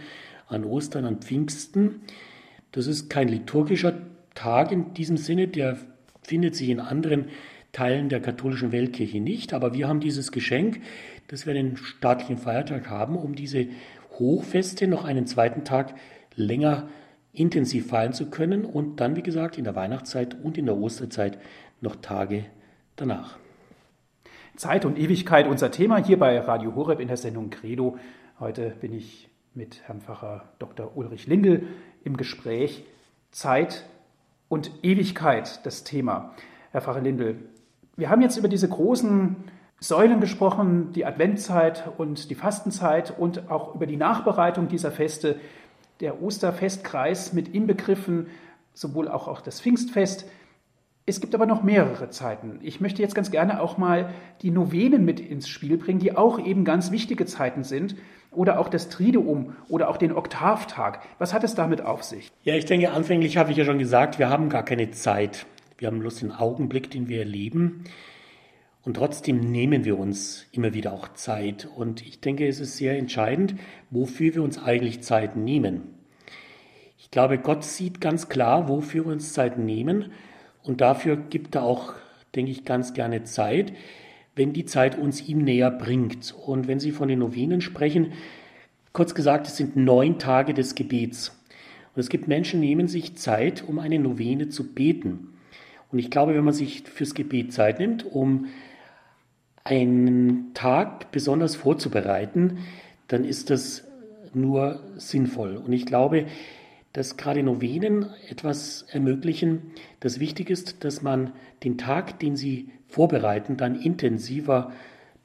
[0.48, 2.02] an Ostern, an Pfingsten.
[2.72, 3.94] Das ist kein liturgischer
[4.36, 5.78] Tag in diesem Sinne, der
[6.22, 7.30] findet sich in anderen
[7.76, 10.80] Teilen der katholischen Weltkirche nicht, aber wir haben dieses Geschenk,
[11.28, 13.68] dass wir einen staatlichen Feiertag haben, um diese
[14.18, 15.94] Hochfeste noch einen zweiten Tag
[16.38, 16.88] länger
[17.34, 21.38] intensiv feiern zu können und dann, wie gesagt, in der Weihnachtszeit und in der Osterzeit
[21.82, 22.46] noch Tage
[22.96, 23.38] danach.
[24.56, 27.98] Zeit und Ewigkeit unser Thema hier bei Radio Horeb in der Sendung Credo.
[28.40, 30.96] Heute bin ich mit Herrn Pfarrer Dr.
[30.96, 31.68] Ulrich Lindel
[32.06, 32.86] im Gespräch.
[33.32, 33.86] Zeit
[34.48, 36.34] und Ewigkeit das Thema.
[36.72, 37.38] Herr Pfarrer Lindel,
[37.98, 39.36] wir haben jetzt über diese großen
[39.80, 45.38] Säulen gesprochen, die Adventzeit und die Fastenzeit und auch über die Nachbereitung dieser Feste,
[46.00, 48.28] der Osterfestkreis mit inbegriffen,
[48.74, 50.26] sowohl auch, auch das Pfingstfest.
[51.06, 52.60] Es gibt aber noch mehrere Zeiten.
[52.64, 54.10] Ich möchte jetzt ganz gerne auch mal
[54.42, 57.96] die Novenen mit ins Spiel bringen, die auch eben ganz wichtige Zeiten sind.
[58.32, 61.00] Oder auch das Triduum oder auch den Oktavtag.
[61.20, 62.30] Was hat es damit auf sich?
[62.44, 65.46] Ja, ich denke, anfänglich habe ich ja schon gesagt, wir haben gar keine Zeit.
[65.78, 67.84] Wir haben bloß den Augenblick, den wir erleben.
[68.84, 71.68] Und trotzdem nehmen wir uns immer wieder auch Zeit.
[71.76, 73.56] Und ich denke, es ist sehr entscheidend,
[73.90, 75.82] wofür wir uns eigentlich Zeit nehmen.
[76.98, 80.12] Ich glaube, Gott sieht ganz klar, wofür wir uns Zeit nehmen.
[80.64, 81.94] Und dafür gibt er auch,
[82.36, 83.74] denke ich, ganz gerne Zeit,
[84.36, 86.34] wenn die Zeit uns ihm näher bringt.
[86.46, 88.14] Und wenn Sie von den Novenen sprechen,
[88.94, 91.38] kurz gesagt, es sind neun Tage des Gebets.
[91.96, 95.35] Und es gibt Menschen, die nehmen sich Zeit, um eine Novene zu beten.
[95.96, 98.48] Und ich glaube, wenn man sich fürs Gebet Zeit nimmt, um
[99.64, 102.58] einen Tag besonders vorzubereiten,
[103.08, 103.88] dann ist das
[104.34, 105.56] nur sinnvoll.
[105.56, 106.26] Und ich glaube,
[106.92, 111.32] dass gerade Novenen etwas ermöglichen, das wichtig ist, dass man
[111.64, 114.74] den Tag, den sie vorbereiten, dann intensiver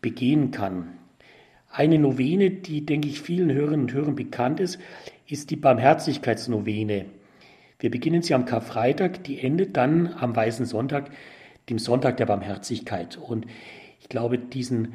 [0.00, 0.90] begehen kann.
[1.68, 4.78] Eine Novene, die, denke ich, vielen Hörerinnen und Hörern bekannt ist,
[5.26, 7.06] ist die Barmherzigkeitsnovene.
[7.80, 11.10] Wir beginnen sie am Karfreitag, die endet dann am Weißen Sonntag,
[11.70, 13.16] dem Sonntag der Barmherzigkeit.
[13.16, 13.46] Und
[14.00, 14.94] ich glaube, diesen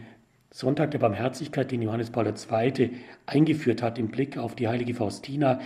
[0.51, 2.91] Sonntag der Barmherzigkeit, den Johannes Paul II.
[3.25, 5.59] eingeführt hat im Blick auf die heilige Faustina,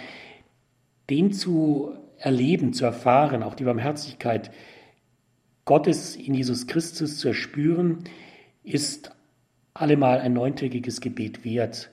[1.09, 4.51] den zu erleben, zu erfahren, auch die Barmherzigkeit
[5.65, 8.05] Gottes in Jesus Christus zu erspüren,
[8.63, 9.11] ist
[9.73, 11.91] allemal ein neuntägiges Gebet wert.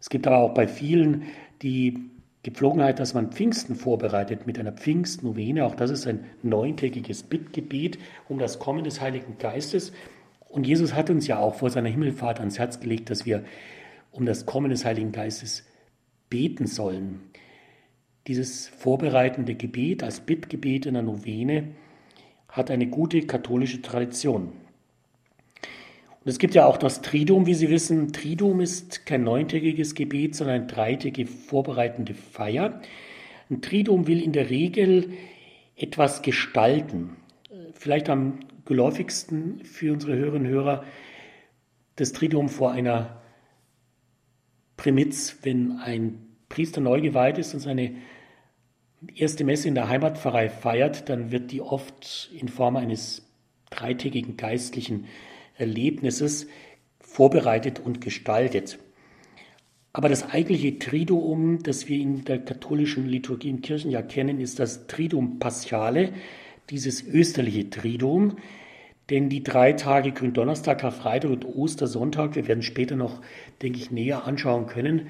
[0.00, 1.24] Es gibt aber auch bei vielen
[1.62, 2.11] die
[2.42, 5.64] Gepflogenheit, dass man Pfingsten vorbereitet mit einer Pfingstnovene.
[5.64, 9.92] Auch das ist ein neuntägiges Bittgebet um das Kommen des Heiligen Geistes.
[10.48, 13.44] Und Jesus hat uns ja auch vor seiner Himmelfahrt ans Herz gelegt, dass wir
[14.10, 15.64] um das Kommen des Heiligen Geistes
[16.28, 17.20] beten sollen.
[18.26, 21.68] Dieses vorbereitende Gebet als Bittgebet in der Novene
[22.48, 24.52] hat eine gute katholische Tradition.
[26.24, 28.12] Und es gibt ja auch das Triduum, wie Sie wissen.
[28.12, 32.80] Triduum ist kein neuntägiges Gebet, sondern eine dreitägige vorbereitende Feier.
[33.50, 35.14] Ein Triduum will in der Regel
[35.74, 37.16] etwas gestalten.
[37.74, 40.84] Vielleicht am geläufigsten für unsere Hörerinnen und Hörer
[41.96, 43.20] das Triduum vor einer
[44.76, 47.96] Primiz, wenn ein Priester neu geweiht ist und seine
[49.14, 53.28] erste Messe in der Heimatpfarrei feiert, dann wird die oft in Form eines
[53.70, 55.06] dreitägigen geistlichen
[55.56, 56.46] Erlebnisses
[57.00, 58.78] vorbereitet und gestaltet.
[59.92, 64.86] Aber das eigentliche Triduum, das wir in der katholischen Liturgie im Kirchenjahr kennen, ist das
[64.86, 66.12] Triduum Paschale,
[66.70, 68.36] dieses österliche Triduum.
[69.10, 73.20] Denn die drei Tage Gründonnerstag, Karfreitag und Ostersonntag, wir werden später noch,
[73.60, 75.08] denke ich, näher anschauen können,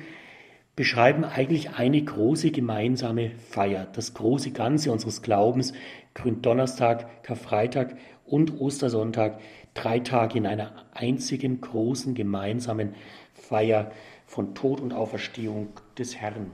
[0.75, 3.87] beschreiben eigentlich eine große gemeinsame Feier.
[3.93, 5.75] Das große Ganze unseres Glaubens,
[6.15, 9.41] Gründonnerstag, Karfreitag und Ostersonntag,
[9.75, 12.95] drei Tage in einer einzigen großen gemeinsamen
[13.35, 13.91] Feier
[14.27, 16.51] von Tod und Auferstehung des Herrn.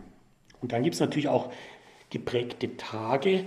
[0.60, 1.52] Und dann gibt es natürlich auch
[2.10, 3.44] geprägte Tage,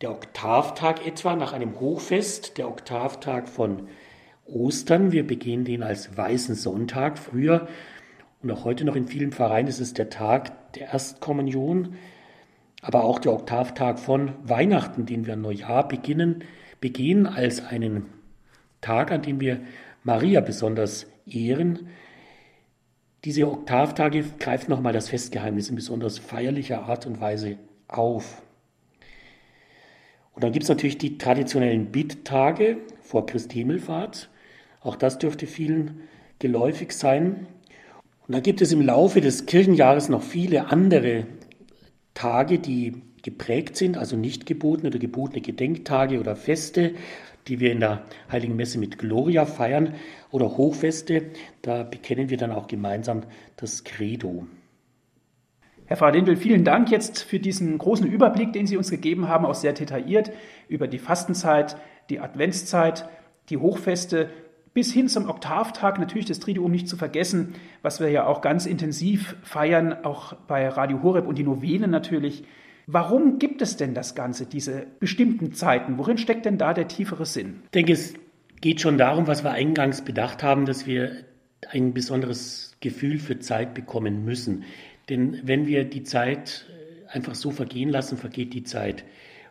[0.00, 3.88] der Oktavtag etwa nach einem Hochfest, der Oktavtag von
[4.46, 5.12] Ostern.
[5.12, 7.18] Wir begehen den als Weißen Sonntag.
[7.18, 7.68] Früher
[8.42, 11.96] und auch heute noch in vielen Pfarreien ist es der Tag der Erstkommunion,
[12.82, 16.44] aber auch der Oktavtag von Weihnachten, den wir Neujahr beginnen,
[16.80, 18.06] begehen als einen
[18.80, 19.60] Tag, an dem wir
[20.02, 21.88] Maria besonders ehren.
[23.24, 28.40] Diese Oktavtage greifen nochmal das Festgeheimnis in besonders feierlicher Art und Weise auf.
[30.32, 34.30] Und dann gibt es natürlich die traditionellen Bitttage vor Christi Himmelfahrt.
[34.80, 36.00] Auch das dürfte vielen
[36.38, 37.46] geläufig sein.
[38.26, 41.26] Und dann gibt es im Laufe des Kirchenjahres noch viele andere
[42.14, 46.94] Tage, die geprägt sind, also nicht gebotene oder gebotene Gedenktage oder Feste,
[47.48, 49.94] die wir in der Heiligen Messe mit Gloria feiern
[50.30, 51.30] oder Hochfeste.
[51.62, 53.22] Da bekennen wir dann auch gemeinsam
[53.56, 54.46] das Credo.
[55.86, 59.44] Herr Pfarrer Lindl, vielen Dank jetzt für diesen großen Überblick, den Sie uns gegeben haben,
[59.44, 60.30] auch sehr detailliert
[60.68, 61.76] über die Fastenzeit,
[62.10, 63.08] die Adventszeit,
[63.48, 64.30] die Hochfeste
[64.72, 68.66] bis hin zum Oktavtag, natürlich das Triduum nicht zu vergessen, was wir ja auch ganz
[68.66, 72.44] intensiv feiern, auch bei Radio Horeb und die Novenen natürlich.
[72.86, 75.98] Warum gibt es denn das Ganze, diese bestimmten Zeiten?
[75.98, 77.62] Worin steckt denn da der tiefere Sinn?
[77.66, 78.14] Ich denke, es
[78.60, 81.12] geht schon darum, was wir eingangs bedacht haben, dass wir
[81.68, 84.64] ein besonderes Gefühl für Zeit bekommen müssen.
[85.08, 86.66] Denn wenn wir die Zeit
[87.08, 89.04] einfach so vergehen lassen, vergeht die Zeit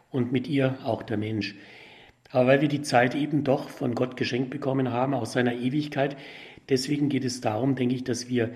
[0.10, 1.56] und mit ihr auch der Mensch.
[2.30, 6.16] Aber weil wir die Zeit eben doch von Gott geschenkt bekommen haben, aus seiner Ewigkeit,
[6.70, 8.52] deswegen geht es darum, denke ich, dass wir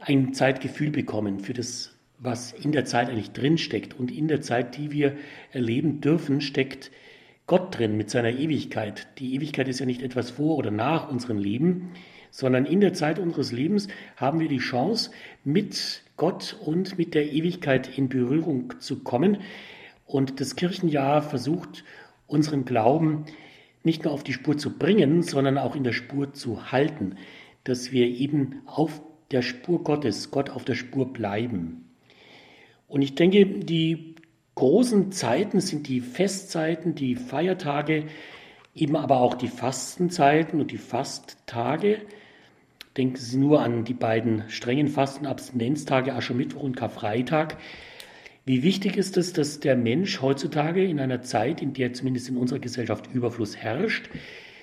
[0.00, 3.98] ein Zeitgefühl bekommen für das, was in der Zeit eigentlich drinsteckt.
[3.98, 5.16] Und in der Zeit, die wir
[5.52, 6.90] erleben dürfen, steckt
[7.46, 9.06] Gott drin mit seiner Ewigkeit.
[9.18, 11.90] Die Ewigkeit ist ja nicht etwas vor oder nach unserem Leben,
[12.30, 15.10] sondern in der Zeit unseres Lebens haben wir die Chance,
[15.44, 19.38] mit Gott und mit der Ewigkeit in Berührung zu kommen.
[20.12, 21.84] Und das Kirchenjahr versucht,
[22.26, 23.24] unseren Glauben
[23.82, 27.16] nicht nur auf die Spur zu bringen, sondern auch in der Spur zu halten,
[27.64, 31.88] dass wir eben auf der Spur Gottes, Gott auf der Spur bleiben.
[32.88, 34.16] Und ich denke, die
[34.54, 38.04] großen Zeiten sind die Festzeiten, die Feiertage,
[38.74, 42.02] eben aber auch die Fastenzeiten und die Fasttage,
[42.98, 47.56] Denken Sie nur an die beiden strengen Fastenabstinenztage Aschermittwoch und Karfreitag.
[48.44, 52.36] Wie wichtig ist es, dass der Mensch heutzutage in einer Zeit, in der zumindest in
[52.36, 54.10] unserer Gesellschaft Überfluss herrscht,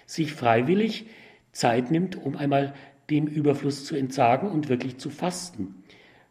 [0.05, 1.05] sich freiwillig
[1.53, 2.73] Zeit nimmt, um einmal
[3.09, 5.75] dem Überfluss zu entsagen und wirklich zu fasten.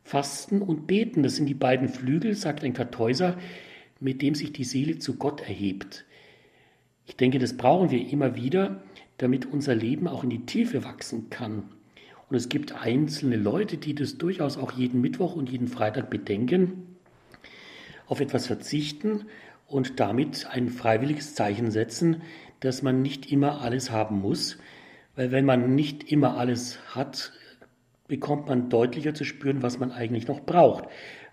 [0.04, 3.38] Fasten und Beten, das sind die beiden Flügel, sagt ein Kartäuser,
[3.98, 6.04] mit dem sich die Seele zu Gott erhebt.
[7.06, 8.82] Ich denke, das brauchen wir immer wieder,
[9.16, 11.64] damit unser Leben auch in die Tiefe wachsen kann.
[12.28, 16.87] Und es gibt einzelne Leute, die das durchaus auch jeden Mittwoch und jeden Freitag bedenken,
[18.08, 19.26] auf etwas verzichten
[19.66, 22.22] und damit ein freiwilliges Zeichen setzen,
[22.60, 24.58] dass man nicht immer alles haben muss.
[25.14, 27.32] Weil wenn man nicht immer alles hat,
[28.08, 30.84] bekommt man deutlicher zu spüren, was man eigentlich noch braucht,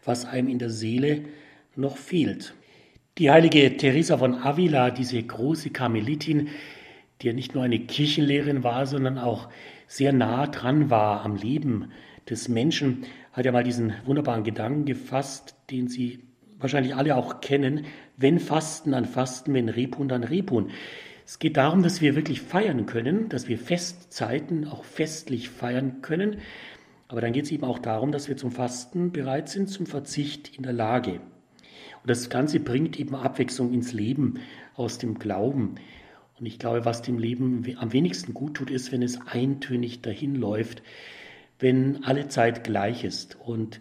[0.03, 1.23] was einem in der Seele
[1.75, 2.53] noch fehlt.
[3.17, 6.49] Die heilige Teresa von Avila, diese große Karmelitin,
[7.21, 9.47] die ja nicht nur eine Kirchenlehrerin war, sondern auch
[9.87, 11.91] sehr nah dran war am Leben
[12.29, 16.24] des Menschen, hat ja mal diesen wunderbaren Gedanken gefasst, den Sie
[16.59, 17.85] wahrscheinlich alle auch kennen.
[18.17, 20.71] Wenn Fasten, dann Fasten, wenn Rebhuhn, dann Rebhuhn.
[21.25, 26.37] Es geht darum, dass wir wirklich feiern können, dass wir Festzeiten auch festlich feiern können.
[27.07, 30.55] Aber dann geht es eben auch darum, dass wir zum Fasten bereit sind, zum Verzicht
[30.55, 31.13] in der Lage.
[31.13, 34.39] Und das Ganze bringt eben Abwechslung ins Leben
[34.75, 35.75] aus dem Glauben.
[36.39, 40.35] Und ich glaube, was dem Leben am wenigsten gut tut, ist, wenn es eintönig dahin
[40.35, 40.83] läuft,
[41.59, 43.37] wenn alle Zeit gleich ist.
[43.39, 43.79] Und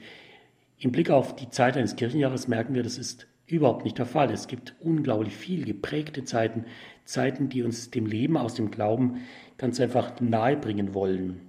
[0.84, 4.30] im Blick auf die Zeit eines Kirchenjahres merken wir, das ist überhaupt nicht der Fall.
[4.30, 6.66] Es gibt unglaublich viel geprägte Zeiten,
[7.06, 9.22] Zeiten, die uns dem Leben aus dem Glauben
[9.56, 11.40] ganz einfach nahebringen wollen.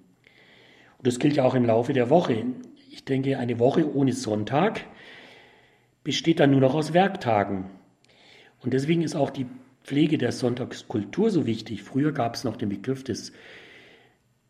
[0.97, 2.45] Und das gilt ja auch im Laufe der Woche.
[2.89, 4.81] Ich denke, eine Woche ohne Sonntag
[6.05, 7.65] besteht dann nur noch aus Werktagen.
[8.61, 9.47] Und deswegen ist auch die
[9.83, 11.83] Pflege der Sonntagskultur so wichtig.
[11.83, 13.33] Früher gab es noch den Begriff des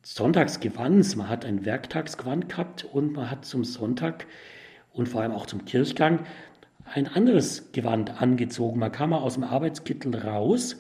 [0.03, 1.15] Sonntagsgewands.
[1.15, 4.27] Man hat ein Werktagsgewand gehabt und man hat zum Sonntag
[4.95, 6.25] und vor allem auch zum Kirchgang
[6.85, 8.79] ein anderes Gewand angezogen.
[8.79, 10.77] Man kam mal aus dem Arbeitskittel raus.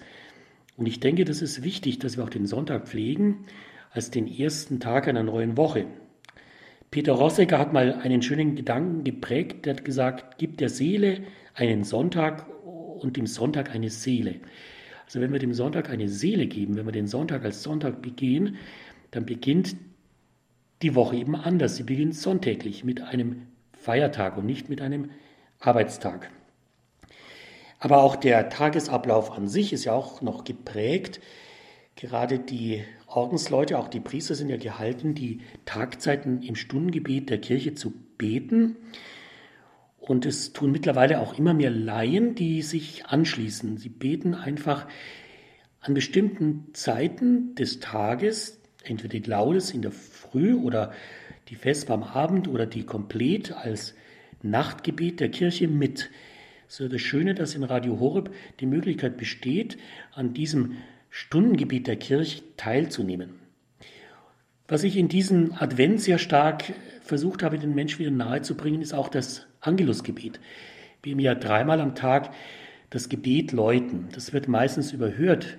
[0.77, 3.45] Und ich denke, das ist wichtig, dass wir auch den Sonntag pflegen
[3.91, 5.87] als den ersten Tag einer neuen Woche.
[6.91, 11.21] Peter Rossecker hat mal einen schönen Gedanken geprägt, der hat gesagt, gib der Seele
[11.53, 14.35] einen Sonntag und dem Sonntag eine Seele.
[15.05, 18.57] Also wenn wir dem Sonntag eine Seele geben, wenn wir den Sonntag als Sonntag begehen,
[19.11, 19.75] dann beginnt
[20.81, 21.77] die Woche eben anders.
[21.77, 23.43] Sie beginnt sonntäglich mit einem
[23.85, 25.11] Feiertag und nicht mit einem
[25.59, 26.31] Arbeitstag.
[27.77, 31.19] Aber auch der Tagesablauf an sich ist ja auch noch geprägt.
[31.95, 37.75] Gerade die Ordensleute, auch die Priester sind ja gehalten, die Tagzeiten im Stundengebet der Kirche
[37.75, 38.75] zu beten.
[39.99, 43.77] Und es tun mittlerweile auch immer mehr Laien, die sich anschließen.
[43.77, 44.87] Sie beten einfach
[45.79, 50.91] an bestimmten Zeiten des Tages, entweder die Laudes in der Früh oder
[51.49, 53.95] die Vesper am Abend oder die komplett als
[54.41, 56.09] Nachtgebet der Kirche mit.
[56.67, 59.77] So das Schöne, dass in Radio Horeb die Möglichkeit besteht,
[60.13, 60.77] an diesem
[61.09, 63.39] Stundengebet der Kirche teilzunehmen.
[64.67, 69.09] Was ich in diesem Advent sehr stark versucht habe, den Menschen wieder nahezubringen, ist auch
[69.09, 70.39] das Angelusgebet.
[71.03, 72.31] Wir haben ja dreimal am Tag
[72.89, 74.09] das Gebet läuten.
[74.13, 75.57] Das wird meistens überhört.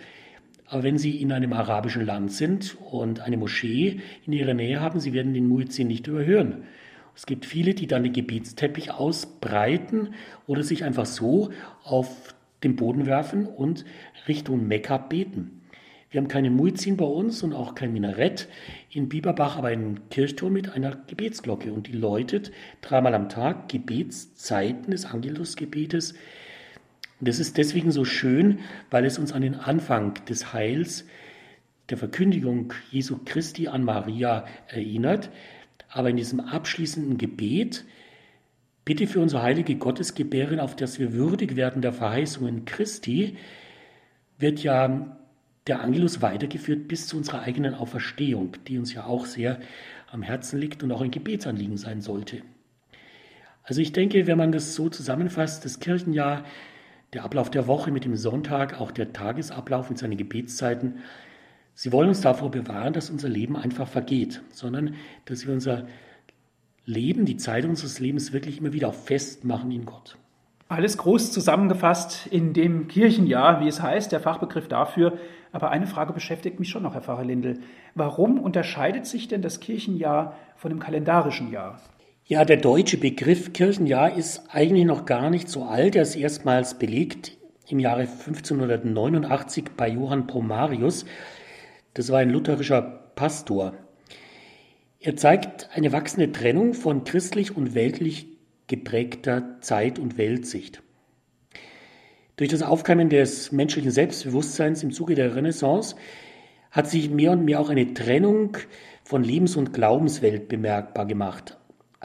[0.68, 5.00] Aber wenn Sie in einem arabischen Land sind und eine Moschee in Ihrer Nähe haben,
[5.00, 6.64] Sie werden den Muezzin nicht überhören.
[7.14, 10.10] Es gibt viele, die dann den Gebetsteppich ausbreiten
[10.46, 11.50] oder sich einfach so
[11.82, 13.84] auf den Boden werfen und
[14.28, 15.62] Richtung Mekka beten.
[16.10, 18.48] Wir haben keine Muizin bei uns und auch kein Minarett
[18.90, 24.90] in Bieberbach, aber einen Kirchturm mit einer Gebetsglocke und die läutet dreimal am Tag Gebetszeiten
[24.90, 26.14] des Angelusgebetes.
[27.18, 31.06] Und das ist deswegen so schön, weil es uns an den Anfang des Heils,
[31.88, 35.30] der Verkündigung Jesu Christi an Maria erinnert.
[35.88, 37.84] Aber in diesem abschließenden Gebet,
[38.84, 43.36] bitte für unsere heilige Gottesgebärin, auf dass wir würdig werden der Verheißungen Christi,
[44.38, 45.16] wird ja
[45.66, 49.58] der Angelus weitergeführt bis zu unserer eigenen Auferstehung, die uns ja auch sehr
[50.10, 52.42] am Herzen liegt und auch ein Gebetsanliegen sein sollte.
[53.64, 56.44] Also ich denke, wenn man das so zusammenfasst, das Kirchenjahr,
[57.12, 60.98] der Ablauf der Woche mit dem Sonntag, auch der Tagesablauf mit seinen Gebetszeiten,
[61.74, 65.86] sie wollen uns davor bewahren, dass unser Leben einfach vergeht, sondern dass wir unser
[66.84, 70.16] Leben, die Zeit unseres Lebens wirklich immer wieder festmachen in Gott.
[70.68, 75.16] Alles groß zusammengefasst in dem Kirchenjahr, wie es heißt, der Fachbegriff dafür.
[75.52, 77.60] Aber eine Frage beschäftigt mich schon noch, Herr Pfarrer Lindel.
[77.94, 81.80] Warum unterscheidet sich denn das Kirchenjahr von dem kalendarischen Jahr?
[82.28, 85.94] Ja, der deutsche Begriff Kirchenjahr ist eigentlich noch gar nicht so alt.
[85.94, 91.04] Er ist erstmals belegt im Jahre 1589 bei Johann Pomarius.
[91.94, 92.82] Das war ein lutherischer
[93.14, 93.74] Pastor.
[94.98, 98.26] Er zeigt eine wachsende Trennung von christlich und weltlich
[98.66, 100.82] geprägter Zeit- und Weltsicht.
[102.34, 105.94] Durch das Aufkeimen des menschlichen Selbstbewusstseins im Zuge der Renaissance
[106.72, 108.56] hat sich mehr und mehr auch eine Trennung
[109.04, 111.56] von Lebens- und Glaubenswelt bemerkbar gemacht.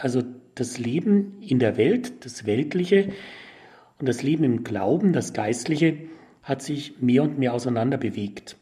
[0.02, 0.24] Also
[0.56, 3.10] das Leben in der Welt, das Weltliche
[4.00, 5.96] und das Leben im Glauben, das Geistliche,
[6.42, 8.58] hat sich mehr und mehr auseinander bewegt.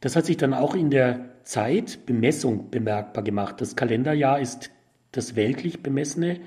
[0.00, 3.60] Das hat sich dann auch in der Zeitbemessung bemerkbar gemacht.
[3.60, 4.70] Das Kalenderjahr ist
[5.12, 6.40] das weltlich bemessene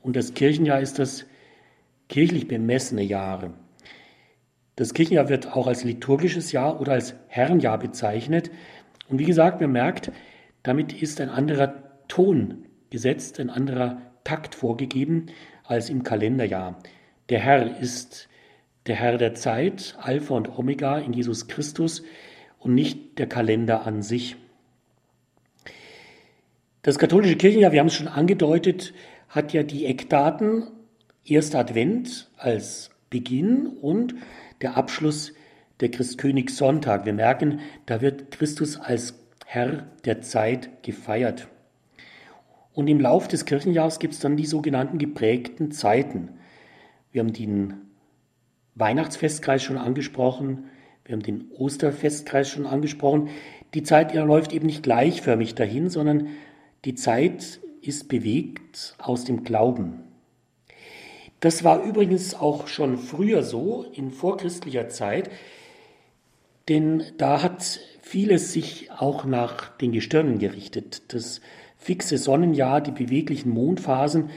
[0.00, 1.24] und das Kirchenjahr ist das
[2.08, 3.54] kirchlich bemessene Jahr.
[4.74, 8.50] Das Kirchenjahr wird auch als liturgisches Jahr oder als Herrenjahr bezeichnet.
[9.08, 10.10] Und wie gesagt, man merkt,
[10.64, 11.74] damit ist ein anderer
[12.08, 15.26] Ton gesetzt, ein anderer Takt vorgegeben
[15.64, 16.78] als im Kalenderjahr.
[17.30, 18.28] Der Herr ist
[18.86, 22.02] der Herr der Zeit, Alpha und Omega in Jesus Christus
[22.58, 24.36] und nicht der Kalender an sich.
[26.82, 28.92] Das katholische Kirchenjahr, wir haben es schon angedeutet,
[29.28, 30.64] hat ja die Eckdaten
[31.24, 34.14] erster Advent als Beginn und
[34.60, 35.32] der Abschluss
[35.80, 37.06] der Christkönigssonntag.
[37.06, 39.14] Wir merken, da wird Christus als
[39.46, 41.48] Herr der Zeit gefeiert.
[42.74, 46.30] Und im Lauf des Kirchenjahres gibt es dann die sogenannten geprägten Zeiten.
[47.10, 47.74] Wir haben den
[48.74, 50.64] Weihnachtsfestkreis schon angesprochen,
[51.04, 53.28] wir haben den Osterfestkreis schon angesprochen.
[53.74, 56.28] Die Zeit läuft eben nicht gleichförmig dahin, sondern
[56.84, 60.04] die Zeit ist bewegt aus dem Glauben.
[61.40, 65.28] Das war übrigens auch schon früher so, in vorchristlicher Zeit,
[66.68, 71.12] denn da hat vieles sich auch nach den Gestirnen gerichtet.
[71.12, 71.40] Das
[71.82, 74.30] fixe Sonnenjahr, die beweglichen Mondphasen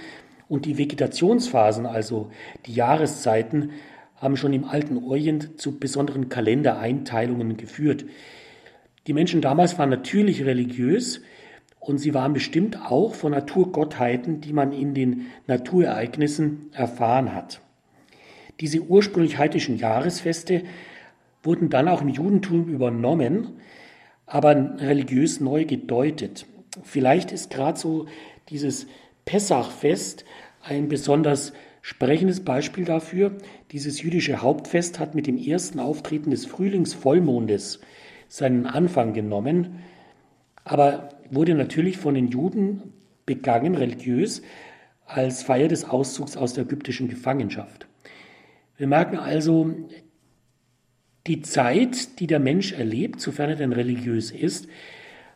[0.50, 2.32] und die Vegetationsphasen, also
[2.66, 3.72] die Jahreszeiten,
[4.16, 8.06] haben schon im alten Orient zu besonderen Kalendereinteilungen geführt.
[9.08, 11.22] Die Menschen damals waren natürlich religiös,
[11.86, 17.62] und sie waren bestimmt auch von Naturgottheiten, die man in den Naturereignissen erfahren hat.
[18.60, 20.64] Diese ursprünglich heidnischen Jahresfeste
[21.44, 23.60] wurden dann auch im Judentum übernommen,
[24.26, 26.48] aber religiös neu gedeutet.
[26.84, 28.08] Vielleicht ist gerade so
[28.50, 28.88] dieses
[29.26, 30.26] Pessachfest
[30.62, 33.38] ein besonders sprechendes Beispiel dafür.
[33.72, 37.80] Dieses jüdische Hauptfest hat mit dem ersten Auftreten des Frühlingsvollmondes
[38.28, 39.84] seinen Anfang genommen,
[40.64, 42.94] aber wurde natürlich von den Juden
[43.26, 44.42] begangen, religiös,
[45.06, 47.88] als Feier des Auszugs aus der ägyptischen Gefangenschaft.
[48.78, 49.72] Wir merken also,
[51.28, 54.68] die Zeit, die der Mensch erlebt, sofern er denn religiös ist,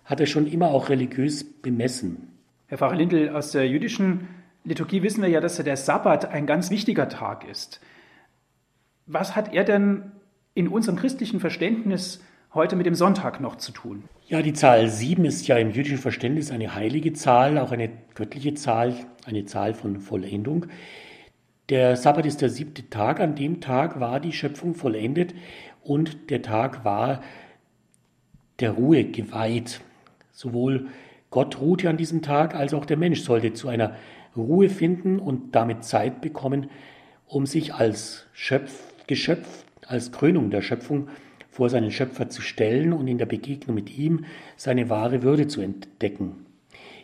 [0.10, 2.30] hat er schon immer auch religiös bemessen.
[2.66, 4.28] Herr Pfarrer Lindl, aus der jüdischen
[4.64, 7.80] Liturgie wissen wir ja, dass der Sabbat ein ganz wichtiger Tag ist.
[9.06, 10.12] Was hat er denn
[10.56, 12.24] in unserem christlichen Verständnis
[12.56, 14.04] heute mit dem Sonntag noch zu tun?
[14.26, 18.56] Ja, die Zahl sieben ist ja im jüdischen Verständnis eine heilige Zahl, auch eine göttliche
[18.56, 18.96] Zahl,
[19.26, 20.66] eine Zahl von Vollendung.
[21.70, 23.20] Der Sabbat ist der siebte Tag.
[23.20, 25.36] An dem Tag war die Schöpfung vollendet
[25.84, 27.22] und der Tag war
[28.60, 29.82] der Ruhe geweiht.
[30.40, 30.88] Sowohl
[31.32, 33.96] Gott ruhte an diesem Tag, als auch der Mensch sollte zu einer
[34.38, 36.70] Ruhe finden und damit Zeit bekommen,
[37.28, 41.10] um sich als Schöpf, Geschöpf, als Krönung der Schöpfung
[41.50, 44.24] vor seinen Schöpfer zu stellen und in der Begegnung mit ihm
[44.56, 46.46] seine wahre Würde zu entdecken.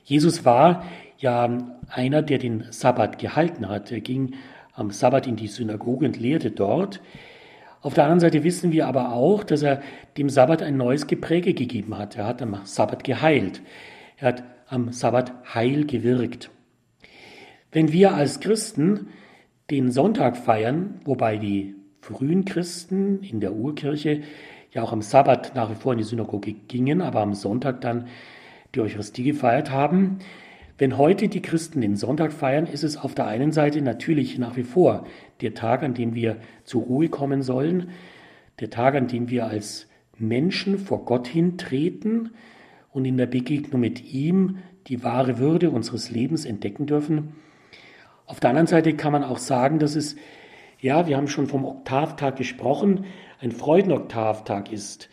[0.06, 0.86] Jesus war
[1.18, 1.58] ja
[1.90, 3.92] einer, der den Sabbat gehalten hat.
[3.92, 4.36] Er ging
[4.72, 7.02] am Sabbat in die Synagoge und lehrte dort.
[7.86, 9.80] Auf der anderen Seite wissen wir aber auch, dass er
[10.18, 12.18] dem Sabbat ein neues Gepräge gegeben hat.
[12.18, 13.62] Er hat am Sabbat geheilt.
[14.18, 16.50] Er hat am Sabbat Heil gewirkt.
[17.72, 19.10] Wenn wir als Christen
[19.70, 24.22] den Sonntag feiern, wobei die frühen Christen in der Urkirche
[24.72, 28.08] ja auch am Sabbat nach wie vor in die Synagoge gingen, aber am Sonntag dann
[28.74, 30.18] die Eucharistie gefeiert haben,
[30.78, 34.58] wenn heute die Christen den Sonntag feiern, ist es auf der einen Seite natürlich nach
[34.58, 35.06] wie vor
[35.42, 37.92] der Tag, an dem wir zur Ruhe kommen sollen,
[38.60, 42.32] der Tag, an dem wir als Menschen vor Gott hintreten
[42.92, 44.58] und in der Begegnung mit ihm
[44.88, 47.36] die wahre Würde unseres Lebens entdecken dürfen.
[48.26, 50.16] Auf der anderen Seite kann man auch sagen, dass es,
[50.80, 53.06] ja, wir haben schon vom Oktavtag gesprochen,
[53.40, 55.10] ein Freudenoktavtag ist.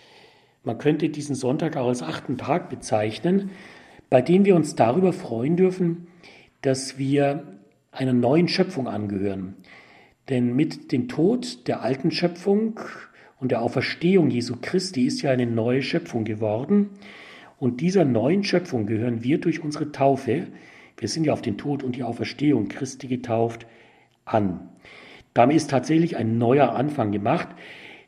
[0.64, 3.50] Man könnte diesen Sonntag auch als achten Tag bezeichnen,
[4.12, 6.06] bei dem wir uns darüber freuen dürfen,
[6.60, 7.44] dass wir
[7.92, 9.54] einer neuen Schöpfung angehören.
[10.28, 12.78] Denn mit dem Tod der alten Schöpfung
[13.40, 16.90] und der Auferstehung Jesu Christi ist ja eine neue Schöpfung geworden.
[17.58, 20.48] Und dieser neuen Schöpfung gehören wir durch unsere Taufe,
[20.98, 23.64] wir sind ja auf den Tod und die Auferstehung Christi getauft,
[24.26, 24.68] an.
[25.32, 27.48] Damit ist tatsächlich ein neuer Anfang gemacht.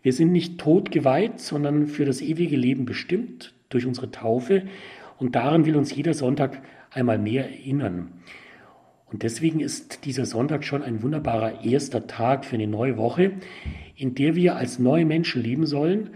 [0.03, 4.65] Wir sind nicht tot geweiht, sondern für das ewige Leben bestimmt durch unsere Taufe
[5.19, 8.13] und daran will uns jeder Sonntag einmal mehr erinnern.
[9.11, 13.33] Und deswegen ist dieser Sonntag schon ein wunderbarer erster Tag für eine neue Woche,
[13.97, 16.11] in der wir als neue Menschen leben sollen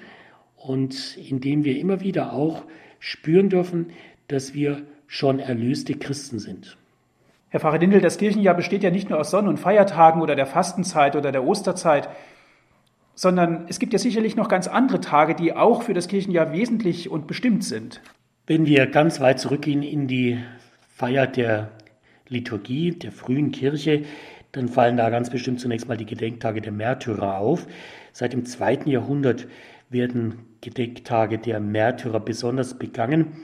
[0.56, 2.64] und in dem wir immer wieder auch
[2.98, 3.90] spüren dürfen,
[4.26, 6.76] dass wir schon erlöste Christen sind.
[7.50, 10.46] Herr Pfarrer Dindel, das Kirchenjahr besteht ja nicht nur aus Sonn- und Feiertagen oder der
[10.46, 12.08] Fastenzeit oder der Osterzeit,
[13.14, 17.08] sondern es gibt ja sicherlich noch ganz andere Tage, die auch für das Kirchenjahr wesentlich
[17.08, 18.02] und bestimmt sind.
[18.48, 20.42] Wenn wir ganz weit zurückgehen in die
[20.94, 21.70] Feier der
[22.28, 24.04] Liturgie der frühen Kirche,
[24.52, 27.66] dann fallen da ganz bestimmt zunächst mal die Gedenktage der Märtyrer auf.
[28.10, 29.46] Seit dem zweiten Jahrhundert
[29.90, 33.36] werden Gedenktage der Märtyrer besonders begangen.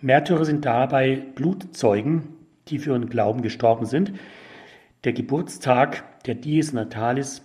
[0.00, 2.22] Märtyrer sind dabei Blutzeugen,
[2.68, 4.14] die für ihren Glauben gestorben sind.
[5.04, 7.42] Der Geburtstag der Dies Natalis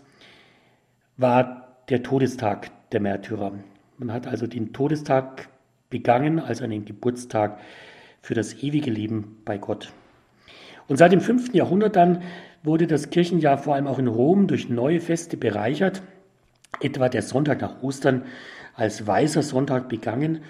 [1.17, 3.51] war der Todestag der Märtyrer.
[3.97, 5.50] Man hat also den Todestag
[5.91, 7.59] begangen als einen Geburtstag
[8.23, 9.93] für das ewige Leben bei Gott.
[10.87, 11.53] Und seit dem 5.
[11.53, 12.23] Jahrhundert dann
[12.63, 16.01] wurde das Kirchenjahr vor allem auch in Rom durch neue Feste bereichert,
[16.79, 18.25] etwa der Sonntag nach Ostern
[18.73, 20.41] als weißer Sonntag begangen.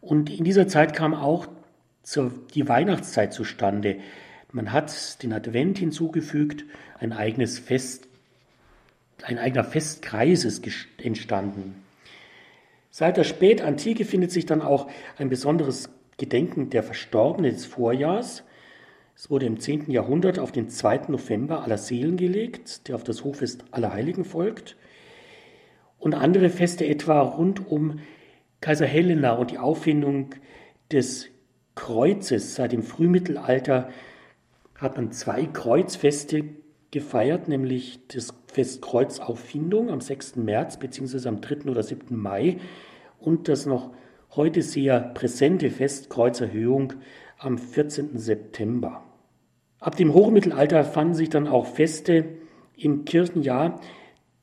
[0.00, 1.48] Und in dieser Zeit kam auch
[2.54, 3.96] die Weihnachtszeit zustande.
[4.50, 6.64] Man hat den Advent hinzugefügt,
[6.98, 8.08] ein eigenes Fest,
[9.24, 10.66] ein eigener Festkreis ist
[10.98, 11.81] entstanden.
[12.94, 14.86] Seit der Spätantike findet sich dann auch
[15.16, 15.88] ein besonderes
[16.18, 18.44] Gedenken der Verstorbenen des Vorjahrs.
[19.16, 19.90] Es wurde im 10.
[19.90, 21.04] Jahrhundert auf den 2.
[21.08, 24.76] November aller Seelen gelegt, der auf das Hochfest aller Heiligen folgt.
[25.98, 28.00] Und andere Feste etwa rund um
[28.60, 30.34] Kaiser Helena und die Auffindung
[30.92, 31.30] des
[31.74, 32.56] Kreuzes.
[32.56, 33.88] Seit dem Frühmittelalter
[34.74, 36.44] hat man zwei Kreuzfeste
[36.92, 40.36] gefeiert, nämlich das Fest Kreuzauffindung am 6.
[40.36, 41.26] März bzw.
[41.26, 41.70] am 3.
[41.70, 42.16] oder 7.
[42.16, 42.58] Mai
[43.18, 43.90] und das noch
[44.36, 46.92] heute sehr präsente Fest Kreuzerhöhung
[47.38, 48.18] am 14.
[48.18, 49.02] September.
[49.80, 52.26] Ab dem Hochmittelalter fanden sich dann auch Feste
[52.76, 53.80] im Kirchenjahr,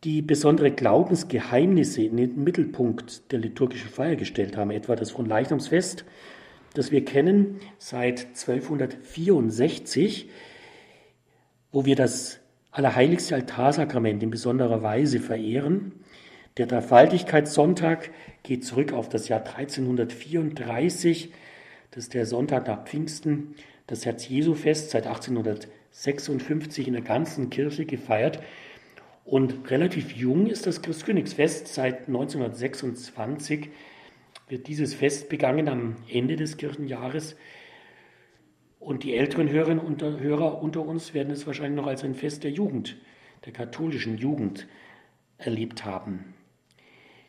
[0.04, 6.06] die besondere Glaubensgeheimnisse in den Mittelpunkt der liturgischen Feier gestellt haben, etwa das von Leichnamsfest,
[6.74, 10.30] das wir kennen seit 1264,
[11.72, 12.40] wo wir das
[12.72, 15.94] Allerheiligste Altarsakrament in besonderer Weise verehren.
[16.58, 18.12] Der Dreifaltigkeitssonntag
[18.44, 21.32] geht zurück auf das Jahr 1334.
[21.92, 23.56] Das ist der Sonntag nach Pfingsten,
[23.88, 28.40] das Herz-Jesu-Fest seit 1856 in der ganzen Kirche gefeiert.
[29.26, 31.68] Und relativ jung ist das Christkönigsfest.
[31.68, 33.70] Seit 1926
[34.48, 37.36] wird dieses Fest begangen am Ende des Kirchenjahres.
[38.80, 42.44] Und die älteren Hörerinnen und Hörer unter uns werden es wahrscheinlich noch als ein Fest
[42.44, 42.98] der Jugend,
[43.46, 44.68] der katholischen Jugend
[45.38, 46.34] erlebt haben.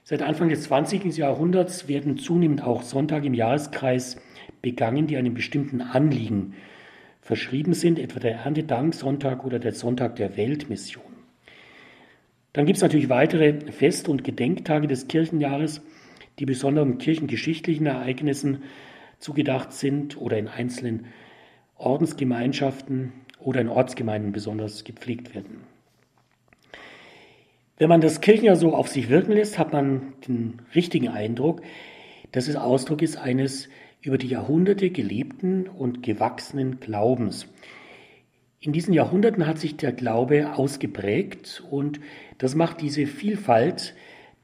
[0.04, 1.16] Seit Anfang des 20.
[1.16, 4.20] Jahrhunderts werden zunehmend auch Sonntage im Jahreskreis
[4.62, 6.54] begangen, die einem bestimmten Anliegen
[7.20, 11.04] verschrieben sind, etwa der Erntedanksonntag oder der Sonntag der Weltmission.
[12.52, 15.82] Dann gibt es natürlich weitere Fest- und Gedenktage des Kirchenjahres,
[16.38, 18.62] die besonderen kirchengeschichtlichen Ereignissen
[19.18, 21.06] zugedacht sind oder in einzelnen
[21.80, 25.62] Ordensgemeinschaften oder in Ortsgemeinden besonders gepflegt werden.
[27.78, 31.62] Wenn man das Kirchenjahr so auf sich wirken lässt, hat man den richtigen Eindruck,
[32.32, 33.68] dass es Ausdruck ist eines
[34.02, 37.46] über die Jahrhunderte gelebten und gewachsenen Glaubens.
[38.60, 42.00] In diesen Jahrhunderten hat sich der Glaube ausgeprägt und
[42.36, 43.94] das macht diese Vielfalt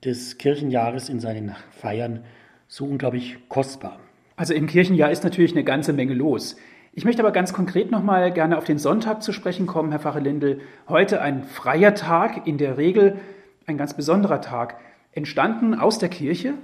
[0.02, 2.24] des Kirchenjahres in seinen Feiern
[2.68, 4.00] so unglaublich kostbar.
[4.36, 6.56] Also im Kirchenjahr ist natürlich eine ganze Menge los.
[6.98, 10.22] Ich möchte aber ganz konkret nochmal gerne auf den Sonntag zu sprechen kommen, Herr Pfarrer.
[10.88, 13.18] Heute ein freier Tag, in der Regel
[13.66, 14.80] ein ganz besonderer Tag,
[15.12, 16.54] entstanden aus der Kirche?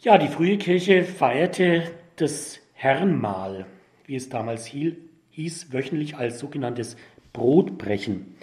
[0.00, 1.84] Ja, die frühe Kirche feierte
[2.16, 3.64] das Herrenmahl,
[4.04, 6.98] wie es damals hieß, wöchentlich als sogenanntes
[7.32, 8.34] Brotbrechen.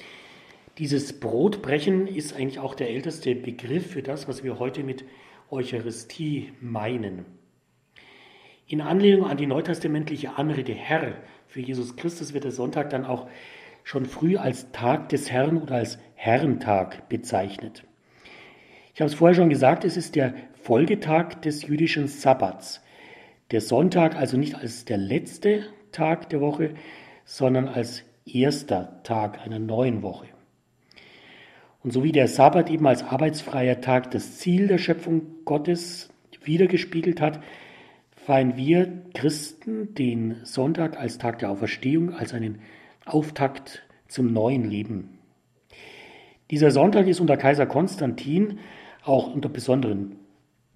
[0.79, 5.05] Dieses Brotbrechen ist eigentlich auch der älteste Begriff für das, was wir heute mit
[5.51, 7.36] Eucharistie meinen.
[8.69, 11.13] In Anlehnung an die neutestamentliche Anrede Herr
[11.47, 13.29] für Jesus Christus wird der Sonntag dann auch
[13.85, 17.85] schon früh als Tag des Herrn oder als Herrentag bezeichnet.
[18.93, 22.83] Ich habe es vorher schon gesagt, es ist der Folgetag des jüdischen Sabbats.
[23.51, 25.63] Der Sonntag also nicht als der letzte
[25.93, 26.71] Tag der Woche,
[27.23, 30.27] sondern als erster Tag einer neuen Woche.
[31.85, 36.09] Und so wie der Sabbat eben als arbeitsfreier Tag das Ziel der Schöpfung Gottes
[36.43, 37.39] wiedergespiegelt hat,
[38.27, 42.59] feiern wir Christen den Sonntag als Tag der Auferstehung, als einen
[43.05, 45.19] Auftakt zum neuen Leben.
[46.51, 48.59] Dieser Sonntag ist unter Kaiser Konstantin
[49.05, 50.17] auch unter besonderen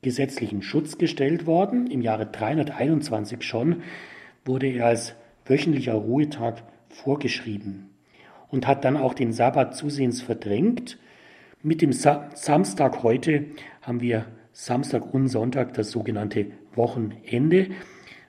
[0.02, 1.88] gesetzlichen Schutz gestellt worden.
[1.88, 3.84] Im Jahre 321 schon
[4.45, 7.89] wurde er als wöchentlicher Ruhetag vorgeschrieben
[8.47, 10.97] und hat dann auch den Sabbat zusehends verdrängt.
[11.62, 13.47] Mit dem Sa Samstag heute
[13.82, 16.45] haben wir Samstag und Sonntag das sogenannte
[16.76, 17.68] Wochenende,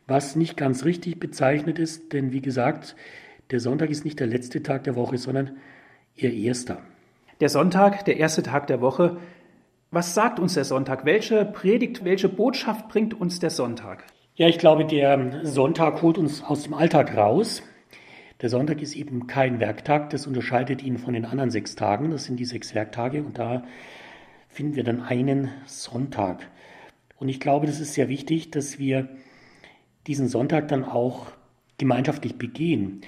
[0.07, 2.97] was nicht ganz richtig bezeichnet ist, denn wie gesagt,
[3.51, 5.57] der Sonntag ist nicht der letzte Tag der Woche, sondern
[6.15, 6.79] ihr erster.
[7.41, 9.19] Der Sonntag, der erste Tag der Woche.
[9.91, 11.05] Was sagt uns der Sonntag?
[11.05, 14.05] Welche Predigt, welche Botschaft bringt uns der Sonntag?
[14.35, 17.63] Ja, ich glaube, der Sonntag holt uns aus dem Alltag raus.
[18.41, 22.11] Der Sonntag ist eben kein Werktag, das unterscheidet ihn von den anderen sechs Tagen.
[22.11, 23.65] Das sind die sechs Werktage und da
[24.49, 26.49] finden wir dann einen Sonntag.
[27.23, 29.09] Und ich glaube, das ist sehr wichtig, dass wir
[30.09, 31.29] diesen Sonntag dann auch
[31.79, 33.03] gemeinschaftlich begehen.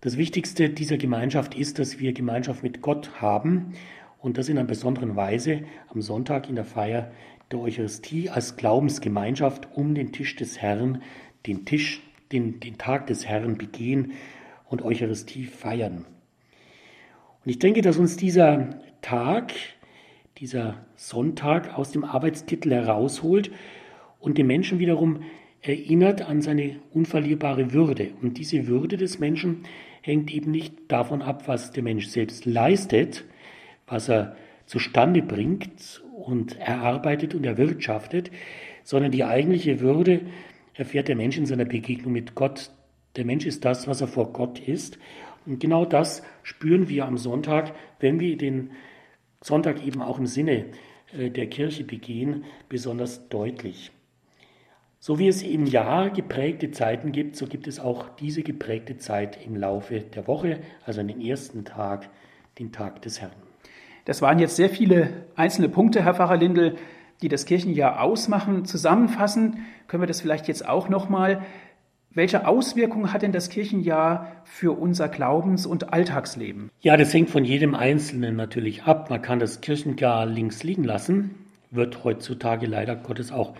[0.00, 3.74] Das Wichtigste dieser Gemeinschaft ist, dass wir Gemeinschaft mit Gott haben
[4.18, 7.10] und das in einer besonderen Weise am Sonntag in der Feier
[7.50, 11.02] der Eucharistie als Glaubensgemeinschaft um den Tisch des Herrn,
[11.46, 12.00] den Tisch,
[12.32, 14.12] den, den Tag des Herrn begehen
[14.70, 16.06] und Eucharistie feiern.
[17.44, 19.52] Und ich denke, dass uns dieser Tag,
[20.38, 23.50] dieser Sonntag aus dem Arbeitstitel herausholt
[24.18, 25.22] und den Menschen wiederum
[25.62, 28.10] erinnert an seine unverlierbare Würde.
[28.20, 29.62] Und diese Würde des Menschen
[30.02, 33.24] hängt eben nicht davon ab, was der Mensch selbst leistet,
[33.86, 34.36] was er
[34.66, 38.30] zustande bringt und erarbeitet und erwirtschaftet,
[38.84, 40.20] sondern die eigentliche Würde
[40.74, 42.72] erfährt der Mensch in seiner Begegnung mit Gott,
[43.16, 44.98] der Mensch ist das, was er vor Gott ist.
[45.46, 48.72] Und genau das spüren wir am Sonntag, wenn wir den
[49.42, 50.66] Sonntag eben auch im Sinne
[51.12, 53.90] der Kirche begehen, besonders deutlich.
[54.98, 59.38] So wie es im Jahr geprägte Zeiten gibt, so gibt es auch diese geprägte Zeit
[59.44, 62.10] im Laufe der Woche, also an den ersten Tag,
[62.58, 63.32] den Tag des Herrn.
[64.04, 66.76] Das waren jetzt sehr viele einzelne Punkte, Herr Pfarrer Lindel,
[67.22, 68.64] die das Kirchenjahr ausmachen.
[68.64, 71.42] Zusammenfassen können wir das vielleicht jetzt auch nochmal.
[72.12, 76.68] Welche Auswirkungen hat denn das Kirchenjahr für unser Glaubens- und Alltagsleben?
[76.80, 79.10] Ja, das hängt von jedem Einzelnen natürlich ab.
[79.10, 81.36] Man kann das Kirchenjahr links liegen lassen,
[81.70, 83.54] wird heutzutage leider Gottes auch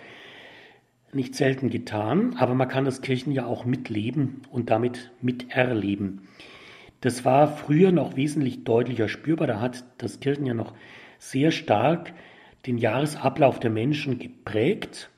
[1.13, 6.27] nicht selten getan, aber man kann das Kirchenjahr auch mitleben und damit miterleben.
[6.99, 9.47] Das war früher noch wesentlich deutlicher spürbar.
[9.47, 10.73] Da hat das Kirchenjahr noch
[11.19, 12.11] sehr stark
[12.65, 15.09] den Jahresablauf der Menschen geprägt.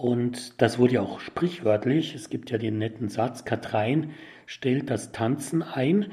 [0.00, 2.14] Und das wurde ja auch sprichwörtlich.
[2.14, 4.12] Es gibt ja den netten Satz, Katrein
[4.46, 6.06] stellt das Tanzen ein.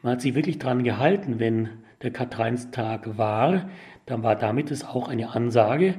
[0.00, 1.68] Man hat sich wirklich daran gehalten, wenn
[2.00, 3.68] der Katreinstag war,
[4.06, 5.96] dann war damit es auch eine Ansage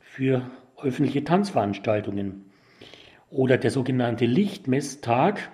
[0.00, 0.50] für
[0.80, 2.46] öffentliche Tanzveranstaltungen.
[3.28, 5.50] Oder der sogenannte Lichtmesstag,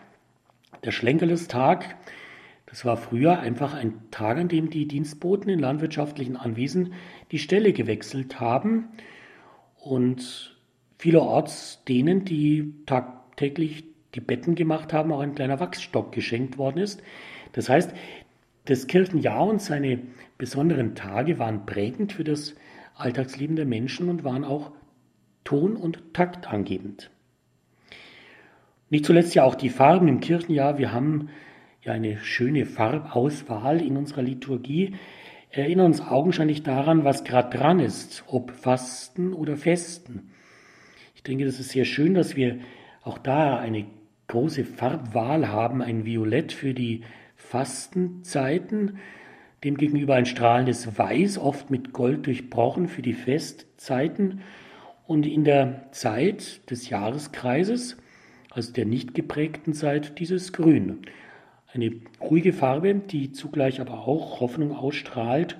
[0.84, 1.96] der Schlenkerlestag,
[2.66, 6.92] das war früher einfach ein Tag, an dem die Dienstboten in landwirtschaftlichen Anwesen
[7.32, 8.90] die Stelle gewechselt haben
[9.74, 10.59] und
[11.00, 13.84] vielerorts denen, die tagtäglich
[14.14, 17.02] die Betten gemacht haben, auch ein kleiner Wachsstock geschenkt worden ist.
[17.52, 17.94] Das heißt,
[18.66, 20.00] das Kirchenjahr und seine
[20.36, 22.54] besonderen Tage waren prägend für das
[22.96, 24.72] Alltagsleben der Menschen und waren auch
[25.42, 27.10] ton- und taktangebend.
[28.90, 30.76] Nicht zuletzt ja auch die Farben im Kirchenjahr.
[30.76, 31.30] Wir haben
[31.82, 34.96] ja eine schöne Farbauswahl in unserer Liturgie.
[35.48, 40.30] Erinnern uns augenscheinlich daran, was gerade dran ist, ob Fasten oder Festen.
[41.20, 42.60] Ich denke, das ist sehr schön, dass wir
[43.02, 43.84] auch da eine
[44.28, 47.02] große Farbwahl haben, ein Violett für die
[47.36, 48.96] Fastenzeiten,
[49.62, 54.40] demgegenüber ein strahlendes Weiß, oft mit Gold durchbrochen für die Festzeiten
[55.06, 57.98] und in der Zeit des Jahreskreises,
[58.48, 61.00] also der nicht geprägten Zeit, dieses Grün.
[61.70, 65.58] Eine ruhige Farbe, die zugleich aber auch Hoffnung ausstrahlt.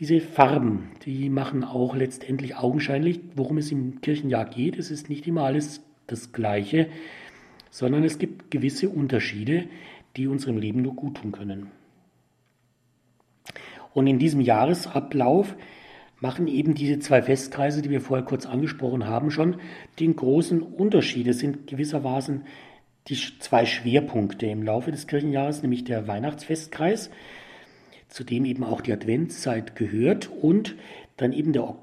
[0.00, 4.78] Diese Farben, die machen auch letztendlich augenscheinlich, worum es im Kirchenjahr geht.
[4.78, 6.88] Es ist nicht immer alles das Gleiche,
[7.70, 9.66] sondern es gibt gewisse Unterschiede,
[10.16, 11.66] die unserem Leben nur gut tun können.
[13.92, 15.54] Und in diesem Jahresablauf
[16.18, 19.56] machen eben diese zwei Festkreise, die wir vorher kurz angesprochen haben, schon
[19.98, 21.26] den großen Unterschied.
[21.26, 22.46] Es sind gewissermaßen
[23.08, 27.10] die zwei Schwerpunkte im Laufe des Kirchenjahres, nämlich der Weihnachtsfestkreis,
[28.10, 30.76] zu dem eben auch die Adventszeit gehört, und
[31.16, 31.74] dann eben der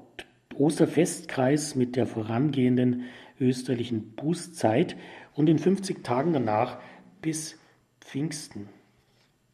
[0.54, 3.04] Osterfestkreis mit der vorangehenden
[3.40, 4.96] österlichen Bußzeit
[5.34, 6.78] und den 50 Tagen danach
[7.22, 7.58] bis
[8.00, 8.68] Pfingsten.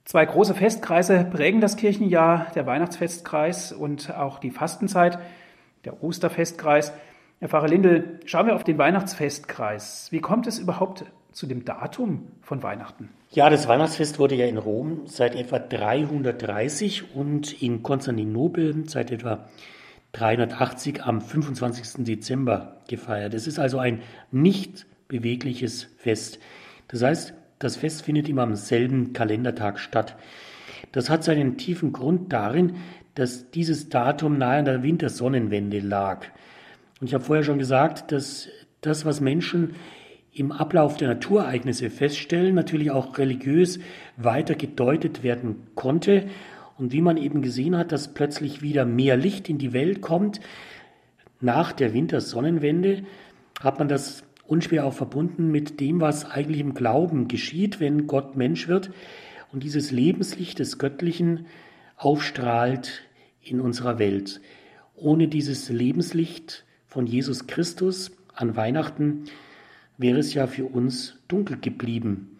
[0.04, 5.18] Zwei große Festkreise prägen das Kirchenjahr, der Weihnachtsfestkreis und auch die Fastenzeit,
[5.84, 6.92] der Osterfestkreis.
[7.40, 10.08] Herr Pfarrer Lindel, schauen wir auf den Weihnachtsfestkreis.
[10.10, 11.04] Wie kommt es überhaupt
[11.34, 13.10] zu dem Datum von Weihnachten?
[13.30, 19.48] Ja, das Weihnachtsfest wurde ja in Rom seit etwa 330 und in Konstantinopel seit etwa
[20.12, 22.04] 380 am 25.
[22.04, 23.34] Dezember gefeiert.
[23.34, 26.38] Es ist also ein nicht bewegliches Fest.
[26.88, 30.16] Das heißt, das Fest findet immer am selben Kalendertag statt.
[30.92, 32.76] Das hat seinen tiefen Grund darin,
[33.14, 36.26] dass dieses Datum nahe an der Wintersonnenwende lag.
[37.00, 38.48] Und ich habe vorher schon gesagt, dass
[38.80, 39.74] das, was Menschen
[40.34, 43.78] im Ablauf der Naturereignisse feststellen, natürlich auch religiös
[44.16, 46.26] weiter gedeutet werden konnte.
[46.76, 50.40] Und wie man eben gesehen hat, dass plötzlich wieder mehr Licht in die Welt kommt,
[51.40, 53.04] nach der Wintersonnenwende,
[53.60, 58.36] hat man das unschwer auch verbunden mit dem, was eigentlich im Glauben geschieht, wenn Gott
[58.36, 58.90] Mensch wird
[59.52, 61.46] und dieses Lebenslicht des Göttlichen
[61.96, 63.02] aufstrahlt
[63.40, 64.40] in unserer Welt.
[64.96, 69.24] Ohne dieses Lebenslicht von Jesus Christus an Weihnachten
[69.98, 72.38] wäre es ja für uns dunkel geblieben.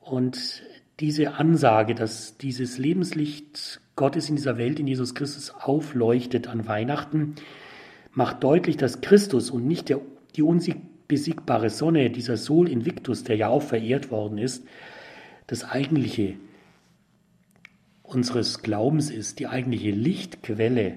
[0.00, 0.62] Und
[1.00, 7.34] diese Ansage, dass dieses Lebenslicht Gottes in dieser Welt, in Jesus Christus aufleuchtet an Weihnachten,
[8.12, 10.00] macht deutlich, dass Christus und nicht der,
[10.36, 14.64] die unbesiegbare Sonne, dieser Sol Invictus, der ja auch verehrt worden ist,
[15.46, 16.34] das eigentliche
[18.02, 20.96] unseres Glaubens ist, die eigentliche Lichtquelle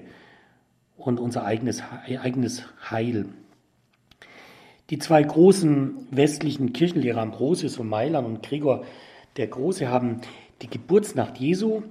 [0.96, 3.26] und unser eigenes, eigenes Heil.
[4.92, 8.84] Die zwei großen westlichen Kirchenlehrer, Ambrosius von Mailand und Gregor
[9.38, 10.20] der Große, haben
[10.60, 11.82] die Geburtsnacht Jesu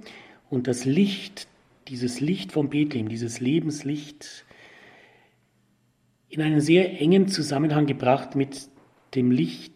[0.50, 1.48] und das Licht,
[1.88, 4.44] dieses Licht vom Bethlehem, dieses Lebenslicht
[6.28, 8.68] in einen sehr engen Zusammenhang gebracht mit
[9.16, 9.74] dem Licht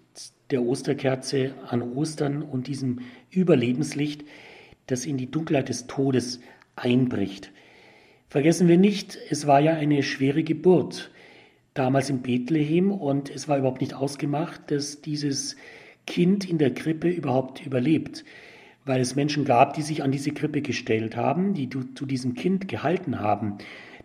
[0.52, 3.00] der Osterkerze an Ostern und diesem
[3.30, 4.22] Überlebenslicht,
[4.86, 6.38] das in die Dunkelheit des Todes
[6.76, 7.50] einbricht.
[8.28, 11.10] Vergessen wir nicht, es war ja eine schwere Geburt
[11.78, 15.56] damals in Bethlehem und es war überhaupt nicht ausgemacht, dass dieses
[16.06, 18.24] Kind in der Krippe überhaupt überlebt,
[18.84, 22.68] weil es Menschen gab, die sich an diese Krippe gestellt haben, die zu diesem Kind
[22.68, 23.58] gehalten haben,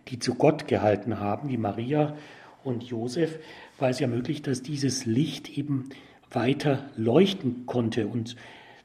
[0.08, 2.16] die zu Gott gehalten haben, wie Maria
[2.64, 3.38] und Josef
[3.78, 5.88] war es ja möglich, dass dieses Licht eben
[6.30, 8.06] weiter leuchten konnte.
[8.06, 8.36] Und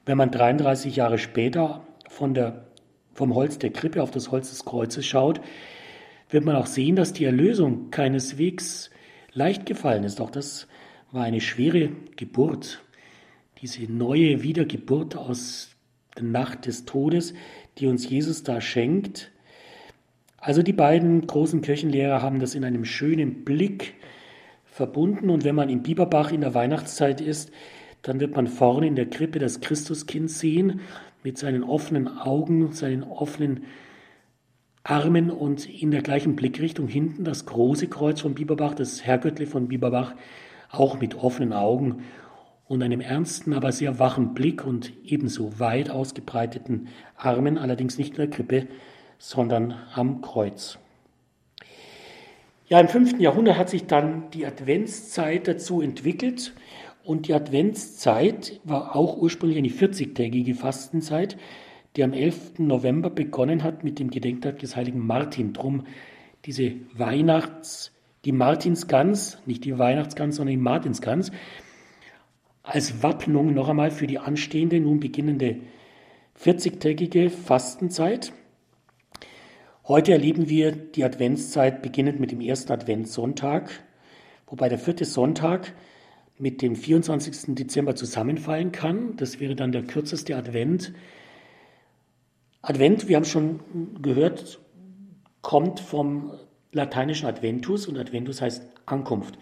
[0.06, 2.66] wenn man 33 Jahre später von der,
[3.14, 5.42] vom Holz der Krippe auf das Holz des Kreuzes schaut,
[6.30, 8.90] wird man auch sehen, dass die Erlösung keineswegs
[9.34, 10.20] leicht gefallen ist.
[10.20, 10.68] Auch das
[11.12, 12.84] war eine schwere Geburt.
[13.62, 15.70] Diese neue Wiedergeburt aus
[16.16, 17.34] der Nacht des Todes,
[17.78, 19.32] die uns Jesus da schenkt.
[20.38, 23.96] Also die beiden großen Kirchenlehrer haben das in einem schönen Blick
[24.66, 25.30] verbunden.
[25.30, 27.52] Und wenn man in Bieberbach in der Weihnachtszeit ist,
[28.02, 30.82] dann wird man vorne in der Krippe das Christuskind sehen
[31.24, 33.64] mit seinen offenen Augen, seinen offenen
[34.90, 39.68] Armen und in der gleichen Blickrichtung hinten das große Kreuz von Bieberbach, das Herrgöttle von
[39.68, 40.16] Bieberbach,
[40.72, 42.04] auch mit offenen Augen
[42.68, 48.18] und einem ernsten, aber sehr wachen Blick und ebenso weit ausgebreiteten Armen, allerdings nicht in
[48.18, 48.68] der Krippe,
[49.18, 50.78] sondern am Kreuz.
[52.70, 56.54] Ja, im fünften Jahrhundert hat sich dann die Adventszeit dazu entwickelt
[57.04, 61.38] und die Adventszeit war auch ursprünglich eine 40-tägige Fastenzeit,
[61.98, 62.60] die am 11.
[62.60, 65.54] November begonnen hat mit dem Gedenktag des heiligen Martin.
[65.54, 65.86] Drum
[66.46, 67.92] diese Weihnachts,
[68.24, 71.32] die Martinsgans, nicht die Weihnachtsgans, sondern die Martinsgans,
[72.62, 75.58] als Wappnung noch einmal für die anstehende, nun beginnende
[76.40, 78.32] 40-tägige Fastenzeit.
[79.88, 83.72] Heute erleben wir die Adventszeit beginnend mit dem ersten Adventssonntag,
[84.46, 85.74] wobei der vierte Sonntag
[86.38, 87.56] mit dem 24.
[87.56, 89.16] Dezember zusammenfallen kann.
[89.18, 90.94] Das wäre dann der kürzeste Advent.
[92.70, 93.62] Advent, wir haben schon
[94.02, 94.60] gehört,
[95.42, 96.34] kommt vom
[96.74, 99.40] lateinischen Adventus und Adventus heißt Ankunft.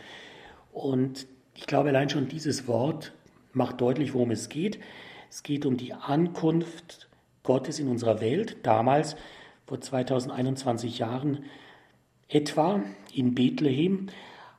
[0.72, 3.14] Und ich glaube, allein schon dieses Wort
[3.52, 4.80] macht deutlich, worum es geht.
[5.32, 7.10] Es geht um die Ankunft
[7.42, 8.58] Gottes in unserer Welt.
[8.62, 9.16] Damals,
[9.66, 11.46] vor 2021 Jahren
[12.28, 14.06] etwa, in Bethlehem.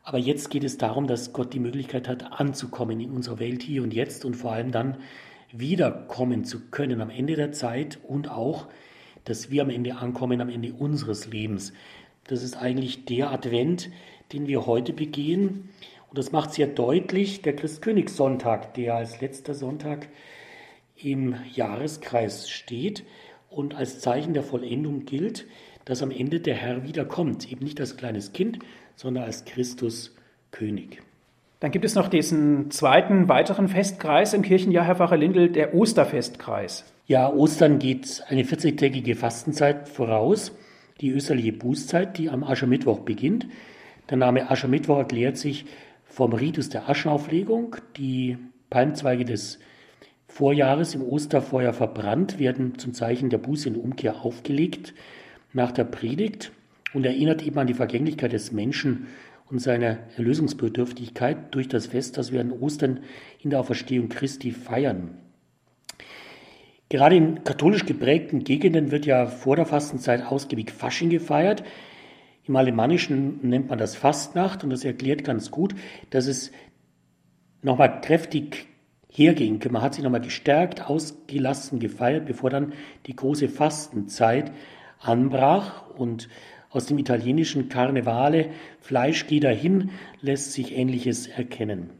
[0.03, 3.85] Aber jetzt geht es darum, dass Gott die Möglichkeit hat, anzukommen in unserer Welt hier
[3.85, 4.97] und jetzt und vor allem dann
[5.53, 8.67] wiederkommen zu können am Ende der Zeit und auch,
[9.25, 11.73] dass wir am Ende ankommen, am Ende unseres Lebens.
[12.25, 13.91] Das ist eigentlich der Advent,
[14.33, 15.69] den wir heute begehen.
[16.09, 20.09] Und das macht sehr deutlich der Christkönigssonntag, der als letzter Sonntag
[20.97, 23.05] im Jahreskreis steht
[23.51, 25.47] und als Zeichen der Vollendung gilt,
[25.85, 28.59] dass am Ende der Herr wiederkommt, eben nicht als kleines Kind,
[28.97, 30.15] sondern als Christus
[30.51, 31.03] König.
[31.61, 36.85] Dann gibt es noch diesen zweiten weiteren Festkreis im Kirchenjahr, Herr Pfarrer Lindel, der Osterfestkreis.
[37.07, 40.53] Ja, Ostern geht eine 40-tägige Fastenzeit voraus,
[41.01, 43.47] die österliche Bußzeit, die am Aschermittwoch beginnt.
[44.11, 45.65] Der Name Aschermittwoch erklärt sich
[46.05, 47.77] vom Ritus der Aschenauflegung.
[47.97, 48.37] Die
[48.69, 49.59] Palmzweige des
[50.29, 54.93] Vorjahres im Osterfeuer verbrannt, werden zum Zeichen der Buße und Umkehr aufgelegt
[55.55, 56.53] nach der Predigt
[56.93, 59.07] und erinnert eben an die Vergänglichkeit des Menschen
[59.51, 63.01] und seiner Erlösungsbedürftigkeit durch das Fest, das wir an Ostern
[63.41, 65.19] in der Auferstehung Christi feiern.
[66.89, 71.65] Gerade in katholisch geprägten Gegenden wird ja vor der Fastenzeit ausgiebig Fasching gefeiert.
[72.45, 75.75] Im Alemannischen nennt man das Fastnacht und das erklärt ganz gut,
[76.11, 76.53] dass es
[77.63, 78.69] nochmal kräftig
[79.09, 79.61] herging.
[79.71, 82.73] Man hat sich nochmal gestärkt, ausgelassen gefeiert, bevor dann
[83.07, 84.53] die große Fastenzeit
[85.01, 86.29] anbrach und
[86.77, 88.51] aus dem italienischen Karnevale,
[88.81, 91.91] Fleisch geht dahin, lässt sich Ähnliches erkennen.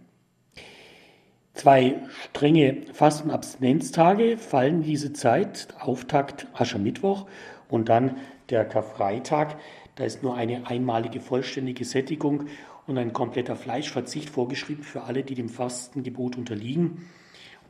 [1.55, 7.27] Zwei strenge Fastenabstinenztage fallen diese Zeit, Auftakt Aschermittwoch
[7.71, 8.19] und dann
[8.51, 9.57] der Karfreitag.
[9.95, 12.45] Da ist nur eine einmalige vollständige Sättigung
[12.87, 17.09] und ein kompletter Fleischverzicht vorgeschrieben für alle, die dem Fastengebot unterliegen.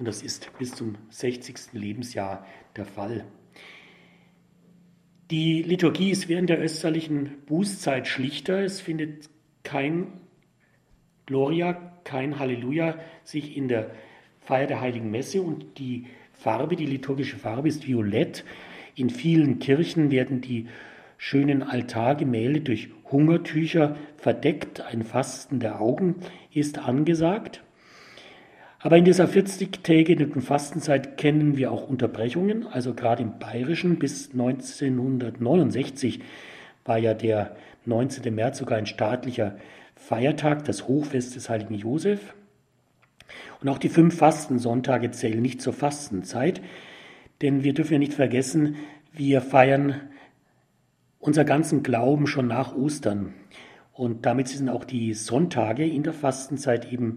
[0.00, 1.72] Und das ist bis zum 60.
[1.72, 2.44] Lebensjahr
[2.76, 3.24] der Fall.
[5.32, 8.62] Die Liturgie ist während der österlichen Bußzeit schlichter.
[8.62, 9.28] Es findet
[9.64, 10.06] kein
[11.26, 11.72] Gloria,
[12.04, 13.90] kein Halleluja sich in der
[14.38, 18.44] Feier der Heiligen Messe und die Farbe, die liturgische Farbe ist violett.
[18.94, 20.68] In vielen Kirchen werden die
[21.18, 24.80] schönen Altargemälde durch Hungertücher verdeckt.
[24.80, 26.20] Ein Fasten der Augen
[26.52, 27.64] ist angesagt.
[28.86, 32.68] Aber in dieser 40-tägigen Fastenzeit kennen wir auch Unterbrechungen.
[32.68, 36.20] Also gerade im Bayerischen bis 1969
[36.84, 38.32] war ja der 19.
[38.32, 39.56] März sogar ein staatlicher
[39.96, 42.32] Feiertag, das Hochfest des heiligen Josef.
[43.60, 46.60] Und auch die fünf Fastensonntage zählen nicht zur Fastenzeit,
[47.42, 48.76] denn wir dürfen ja nicht vergessen,
[49.12, 50.00] wir feiern
[51.18, 53.34] unser ganzen Glauben schon nach Ostern.
[53.92, 57.16] Und damit sind auch die Sonntage in der Fastenzeit eben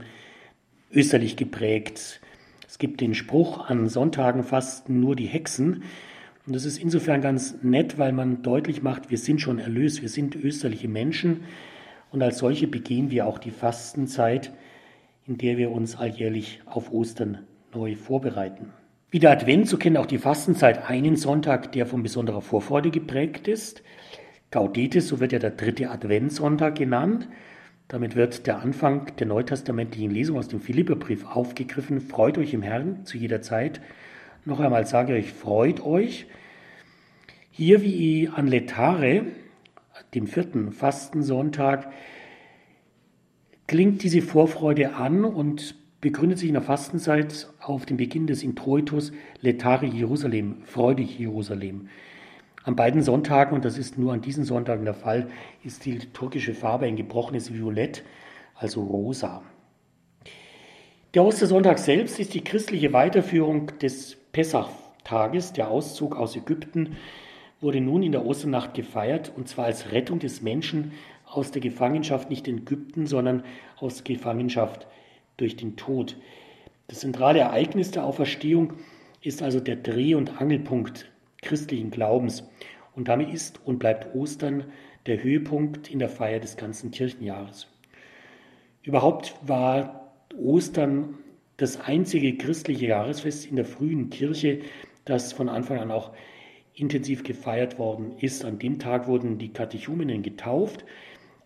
[0.92, 2.22] österlich geprägt.
[2.68, 5.84] Es gibt den Spruch, an Sonntagen fasten nur die Hexen.
[6.46, 10.10] Und das ist insofern ganz nett, weil man deutlich macht, wir sind schon erlöst, wir
[10.10, 11.42] sind österliche Menschen.
[12.12, 14.52] Und als solche begehen wir auch die Fastenzeit,
[15.28, 17.40] in der wir uns alljährlich auf Ostern
[17.74, 18.74] neu vorbereiten.
[19.12, 23.48] Wie der Advent, so kennt auch die Fastenzeit einen Sonntag, der von besonderer Vorfreude geprägt
[23.48, 23.84] ist.
[24.52, 27.28] Gaudete, so wird ja der dritte Adventssonntag genannt.
[27.90, 32.02] Damit wird der Anfang der neutestamentlichen Lesung aus dem Philipperbrief aufgegriffen.
[32.02, 33.82] Freut euch im Herrn zu jeder Zeit.
[34.46, 36.28] Noch einmal sage ich, freut euch.
[37.50, 39.24] Hier wie an Letare,
[40.14, 41.92] dem vierten Fastensonntag,
[43.66, 49.12] klingt diese Vorfreude an und begründet sich in der Fastenzeit auf den Beginn des Introitus
[49.42, 51.90] Letare Jerusalem, freudig Jerusalem.
[52.70, 55.32] An beiden Sonntagen, und das ist nur an diesen Sonntagen der Fall,
[55.63, 58.03] ist die liturgische Farbe ein gebrochenes Violett,
[58.53, 59.41] also rosa.
[61.15, 66.97] Der Ostersonntag selbst ist die christliche Weiterführung des Pessachtages, der Auszug aus Ägypten,
[67.59, 70.91] wurde nun in der Osternacht gefeiert, und zwar als Rettung des Menschen
[71.26, 73.43] aus der Gefangenschaft nicht in Ägypten, sondern
[73.80, 74.86] aus Gefangenschaft
[75.38, 76.17] durch den Tod.
[76.88, 78.74] Das zentrale Ereignis der Auferstehung
[79.24, 81.09] ist also der Dreh- und Angelpunkt
[81.42, 82.44] christlichen Glaubens.
[82.96, 84.66] Und damit ist und bleibt Ostern
[85.06, 87.68] der Höhepunkt in der Feier des ganzen Kirchenjahres.
[88.84, 91.18] Überhaupt war Ostern
[91.58, 94.62] das einzige christliche Jahresfest in der frühen Kirche,
[95.06, 96.12] das von Anfang an auch
[96.74, 98.46] intensiv gefeiert worden ist.
[98.46, 100.86] An dem Tag wurden die Katechumenen getauft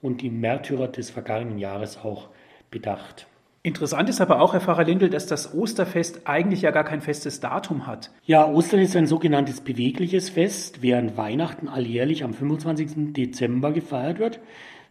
[0.01, 2.29] und die Märtyrer des vergangenen Jahres auch
[2.69, 3.27] bedacht.
[3.65, 7.39] Interessant ist aber auch, Herr Pfarrer Lindel, dass das Osterfest eigentlich ja gar kein festes
[7.39, 8.11] Datum hat.
[8.25, 10.81] Ja, Ostern ist ein sogenanntes bewegliches Fest.
[10.81, 13.13] Während Weihnachten alljährlich am 25.
[13.13, 14.41] Dezember gefeiert wird,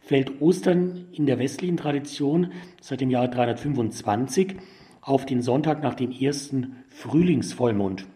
[0.00, 2.50] fällt Ostern in der westlichen Tradition
[2.80, 4.56] seit dem Jahr 325
[5.02, 8.06] auf den Sonntag nach dem ersten Frühlingsvollmond.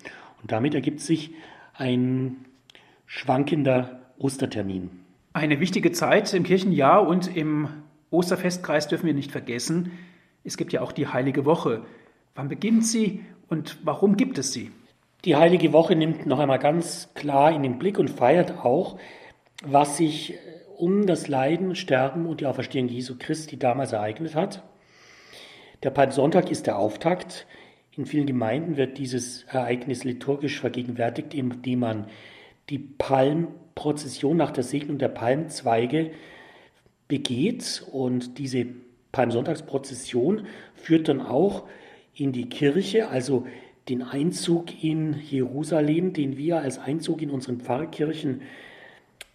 [0.40, 1.32] Und damit ergibt sich
[1.74, 2.46] ein
[3.04, 4.88] schwankender Ostertermin.
[5.34, 7.68] Eine wichtige Zeit im Kirchenjahr und im
[8.09, 9.92] Osterfestkreis dürfen wir nicht vergessen.
[10.47, 11.82] Es gibt ja auch die Heilige Woche.
[12.36, 14.70] Wann beginnt sie und warum gibt es sie?
[15.24, 18.97] Die Heilige Woche nimmt noch einmal ganz klar in den Blick und feiert auch,
[19.64, 20.36] was sich äh,
[20.76, 24.62] um das Leiden, Sterben und die Auferstehung Jesu Christi damals ereignet hat.
[25.82, 27.47] Der Palmsonntag ist der Auftakt.
[27.97, 32.07] In vielen Gemeinden wird dieses Ereignis liturgisch vergegenwärtigt, indem man
[32.68, 36.12] die Palmprozession nach der Segnung der Palmzweige
[37.09, 38.66] begeht und diese
[39.16, 41.64] Palmsonntagsprozession führt dann auch
[42.14, 43.46] in die Kirche, also
[43.88, 48.42] den Einzug in Jerusalem, den wir als Einzug in unseren Pfarrkirchen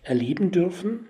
[0.03, 1.07] erleben dürfen.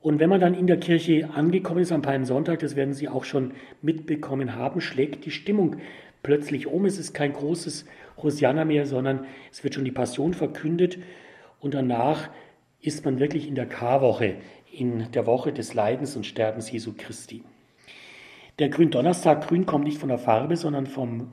[0.00, 3.24] Und wenn man dann in der Kirche angekommen ist am Palmsonntag, das werden Sie auch
[3.24, 3.52] schon
[3.82, 5.76] mitbekommen haben, schlägt die Stimmung
[6.22, 6.86] plötzlich um.
[6.86, 7.84] Es ist kein großes
[8.22, 10.96] Hosianna mehr, sondern es wird schon die Passion verkündet
[11.58, 12.30] und danach
[12.80, 14.36] ist man wirklich in der Karwoche,
[14.72, 17.42] in der Woche des Leidens und Sterbens Jesu Christi.
[18.58, 21.28] Der Gründonnerstag, grün kommt nicht von der Farbe, sondern vom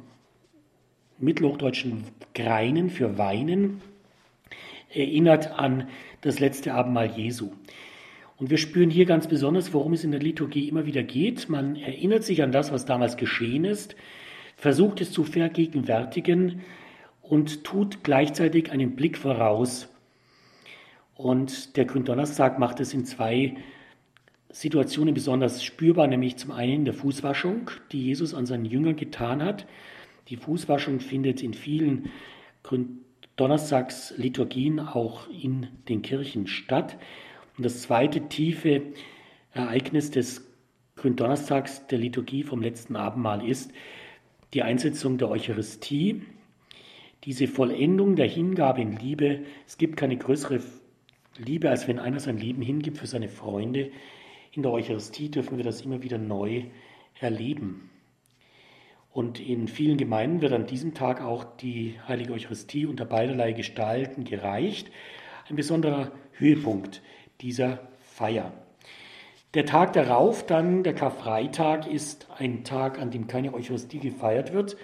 [1.19, 3.81] mittelhochdeutschen Greinen für Weinen,
[4.93, 5.89] erinnert an
[6.21, 7.51] das letzte Abendmahl Jesu.
[8.37, 11.49] Und wir spüren hier ganz besonders, worum es in der Liturgie immer wieder geht.
[11.49, 13.95] Man erinnert sich an das, was damals geschehen ist,
[14.55, 16.61] versucht es zu vergegenwärtigen
[17.21, 19.89] und tut gleichzeitig einen Blick voraus.
[21.17, 23.55] Und der Gründonnerstag macht es in zwei
[24.51, 29.65] Situationen besonders spürbar, nämlich zum einen der Fußwaschung, die Jesus an seinen Jüngern getan hat.
[30.29, 32.11] Die Fußwaschung findet in vielen
[33.35, 36.97] Donnerstagsliturgien auch in den Kirchen statt.
[37.57, 38.83] Und das zweite tiefe
[39.53, 40.45] Ereignis des
[40.97, 43.71] Gründonnerstags der Liturgie vom letzten Abendmahl ist,
[44.53, 46.21] die Einsetzung der Eucharistie,
[47.23, 49.41] diese Vollendung der Hingabe in Liebe.
[49.65, 50.59] Es gibt keine größere
[51.37, 53.91] Liebe, als wenn einer sein Leben hingibt für seine Freunde.
[54.51, 56.63] In der Eucharistie dürfen wir das immer wieder neu
[57.19, 57.89] erleben.
[59.11, 64.23] Und in vielen Gemeinden wird an diesem Tag auch die Heilige Eucharistie unter beiderlei Gestalten
[64.23, 64.91] gereicht.
[65.49, 67.01] Ein besonderer Höhepunkt
[67.41, 68.51] dieser Feier.
[69.53, 74.77] Der Tag darauf, dann der Karfreitag, ist ein Tag, an dem keine Eucharistie gefeiert wird.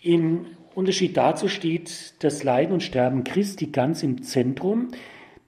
[0.00, 4.88] Im Unterschied dazu steht das Leiden und Sterben Christi ganz im Zentrum.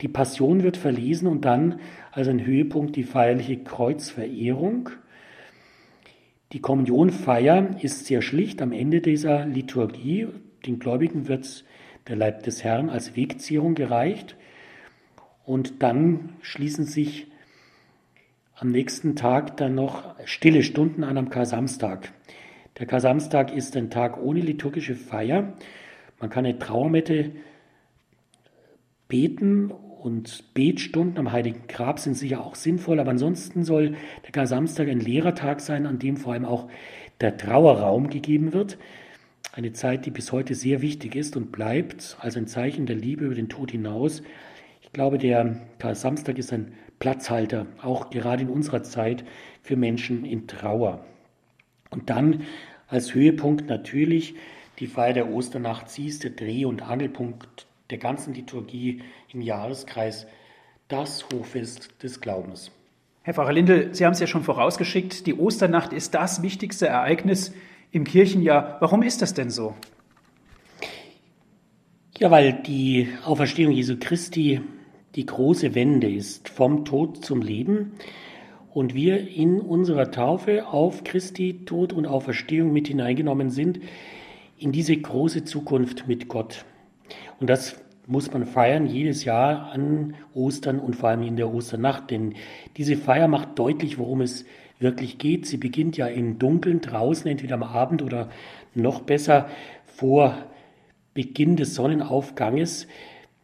[0.01, 1.81] Die Passion wird verlesen und dann
[2.13, 4.91] als ein Höhepunkt die feierliche Kreuzverehrung.
[6.53, 10.29] Die Kommunionfeier ist sehr schlicht am Ende dieser Liturgie.
[10.67, 11.65] Den Gläubigen wird
[12.09, 14.37] der Leib des Herrn als Wegzehrung gereicht.
[15.45, 17.29] Und dann schließen sich
[18.57, 22.13] am nächsten Tag dann noch stille Stunden an am Kar-Samstag.
[22.79, 25.55] Der Kar-Samstag ist ein Tag ohne liturgische Feier.
[26.21, 27.33] Man kann eine Trauermette
[29.15, 33.95] beten und Betstunden am Heiligen Grab sind sicher auch sinnvoll, aber ansonsten soll
[34.25, 36.69] der Kar-Samstag ein leerer Tag sein, an dem vor allem auch
[37.21, 38.77] der Trauerraum gegeben wird.
[39.53, 43.27] Eine Zeit, die bis heute sehr wichtig ist und bleibt als ein Zeichen der Liebe
[43.27, 44.25] über den Tod hinaus.
[44.83, 45.61] Ich glaube, der
[45.93, 49.25] Samstag ist ein Platzhalter, auch gerade in unserer Zeit
[49.62, 51.05] für Menschen in Trauer.
[51.91, 52.43] Und dann
[52.89, 54.35] als Höhepunkt natürlich
[54.81, 55.89] die Feier der Osternacht.
[55.89, 60.27] Sie ist der Dreh- und Angelpunkt der ganzen Liturgie im Jahreskreis,
[60.89, 62.73] das Hochfest des Glaubens.
[63.23, 67.55] Herr Pfarrer Lindel, Sie haben es ja schon vorausgeschickt, die Osternacht ist das wichtigste Ereignis
[67.93, 68.79] im Kirchenjahr.
[68.81, 69.77] Warum ist das denn so?
[72.19, 74.61] Ja, weil die Auferstehung Jesu Christi
[75.15, 77.93] die große Wende ist vom Tod zum Leben
[78.73, 83.79] und wir in unserer Taufe auf Christi Tod und Auferstehung mit hineingenommen sind
[84.59, 86.65] in diese große Zukunft mit Gott.
[87.41, 92.11] Und das muss man feiern jedes Jahr an Ostern und vor allem in der Osternacht,
[92.11, 92.35] denn
[92.77, 94.45] diese Feier macht deutlich, worum es
[94.79, 95.47] wirklich geht.
[95.47, 98.29] Sie beginnt ja im Dunkeln draußen, entweder am Abend oder
[98.75, 99.49] noch besser
[99.87, 100.37] vor
[101.15, 102.87] Beginn des Sonnenaufganges.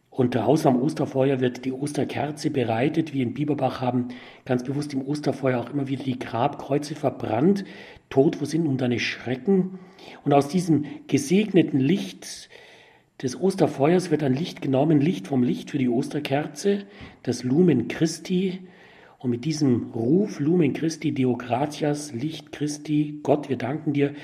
[0.09, 3.13] Und draußen am Osterfeuer wird die Osterkerze bereitet.
[3.13, 4.09] Wir in Bieberbach haben
[4.43, 7.63] ganz bewusst im Osterfeuer auch immer wieder die Grabkreuze verbrannt.
[8.09, 9.79] Tod, wo sind nun deine Schrecken?
[10.25, 12.49] Und aus diesem gesegneten Licht
[13.21, 16.85] des Osterfeuers wird ein Licht genommen, Licht vom Licht für die Osterkerze,
[17.23, 18.61] das Lumen Christi.
[19.19, 24.15] Und mit diesem Ruf Lumen Christi, Deo gratias, Licht Christi, Gott, wir danken dir,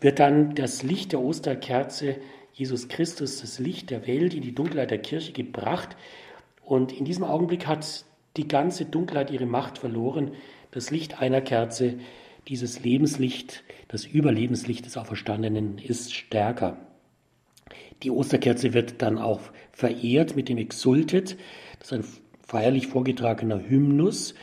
[0.00, 2.16] wird dann das Licht der Osterkerze
[2.52, 5.96] Jesus Christus, das Licht der Welt, in die Dunkelheit der Kirche gebracht.
[6.62, 8.04] Und in diesem Augenblick hat
[8.36, 10.32] die ganze Dunkelheit ihre Macht verloren.
[10.70, 11.94] Das Licht einer Kerze,
[12.48, 16.76] dieses Lebenslicht, das Überlebenslicht des Auferstandenen ist stärker.
[18.02, 19.40] Die Osterkerze wird dann auch
[19.72, 21.36] verehrt mit dem Exultet,
[21.78, 22.04] das ist ein
[22.46, 24.34] feierlich vorgetragener Hymnus.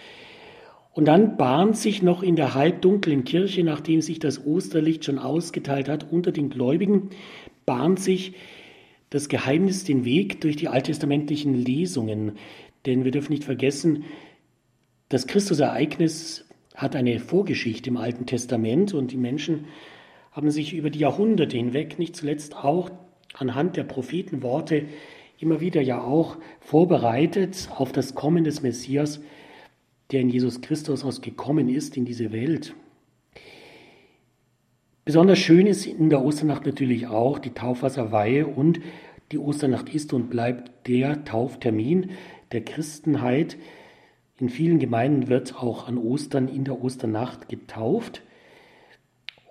[0.94, 5.90] Und dann bahnt sich noch in der halbdunklen Kirche, nachdem sich das Osterlicht schon ausgeteilt
[5.90, 7.12] hat, unter den Gläubigen
[7.66, 8.34] bahnt sich
[9.10, 12.34] das Geheimnis den Weg durch die alttestamentlichen Lesungen.
[12.86, 14.06] Denn wir dürfen nicht vergessen,
[15.10, 16.46] das Christusereignis
[16.76, 19.66] hat eine Vorgeschichte im Alten Testament und die Menschen
[20.32, 22.92] haben sich über die Jahrhunderte hinweg, nicht zuletzt auch
[23.40, 24.86] anhand der Prophetenworte,
[25.40, 29.22] immer wieder ja auch vorbereitet auf das Kommen des Messias,
[30.12, 32.74] der in Jesus Christus ausgekommen ist in diese Welt.
[35.06, 38.82] Besonders schön ist in der Osternacht natürlich auch die Taufwasserweihe und
[39.32, 42.12] die Osternacht ist und bleibt der Tauftermin
[42.52, 43.58] der Christenheit.
[44.38, 48.22] In vielen Gemeinden wird auch an Ostern in der Osternacht getauft.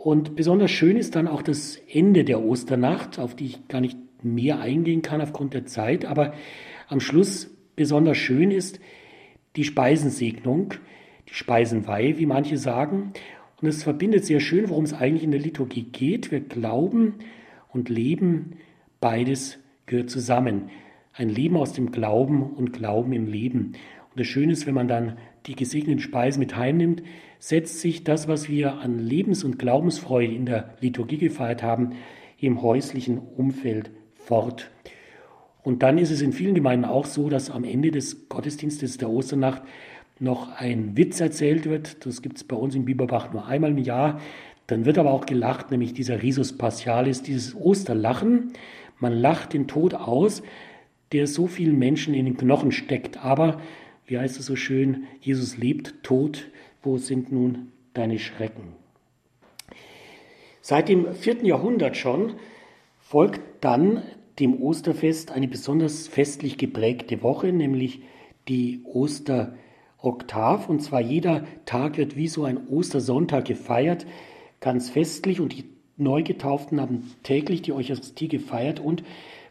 [0.07, 3.99] Und besonders schön ist dann auch das Ende der Osternacht, auf die ich gar nicht
[4.23, 6.05] mehr eingehen kann aufgrund der Zeit.
[6.05, 6.33] Aber
[6.87, 8.79] am Schluss besonders schön ist
[9.57, 10.75] die Speisensegnung,
[11.29, 13.15] die Speisenweihe, wie manche sagen.
[13.61, 16.31] Und es verbindet sehr schön, worum es eigentlich in der Liturgie geht.
[16.31, 17.15] Wir glauben
[17.73, 18.59] und leben,
[19.01, 20.71] beides gehört zusammen.
[21.15, 23.73] Ein Leben aus dem Glauben und Glauben im Leben.
[24.11, 27.03] Und das Schöne ist, wenn man dann die gesegneten Speisen mit heimnimmt,
[27.39, 31.91] setzt sich das, was wir an Lebens- und Glaubensfreude in der Liturgie gefeiert haben,
[32.39, 34.71] im häuslichen Umfeld fort.
[35.63, 39.11] Und dann ist es in vielen Gemeinden auch so, dass am Ende des Gottesdienstes der
[39.11, 39.63] Osternacht
[40.19, 42.07] noch ein Witz erzählt wird.
[42.07, 44.21] Das gibt es bei uns in Bieberbach nur einmal im Jahr.
[44.67, 48.53] Dann wird aber auch gelacht, nämlich dieser Risus Paschalis, dieses Osterlachen.
[48.99, 50.43] Man lacht den Tod aus,
[51.13, 53.25] der so vielen Menschen in den Knochen steckt.
[53.25, 53.61] Aber,
[54.07, 56.49] wie heißt es so schön, Jesus lebt, Tod,
[56.87, 58.73] wo sind nun deine Schrecken?
[60.63, 62.35] Seit dem vierten Jahrhundert schon
[63.01, 64.03] folgt dann
[64.39, 68.01] dem Osterfest eine besonders festlich geprägte Woche, nämlich
[68.49, 69.55] die Oster
[69.99, 70.69] Oktav.
[70.69, 74.07] Und zwar jeder Tag wird wie so ein Ostersonntag gefeiert,
[74.61, 75.41] ganz festlich.
[75.41, 75.65] Und die
[75.97, 79.03] Neugetauften haben täglich die Eucharistie gefeiert und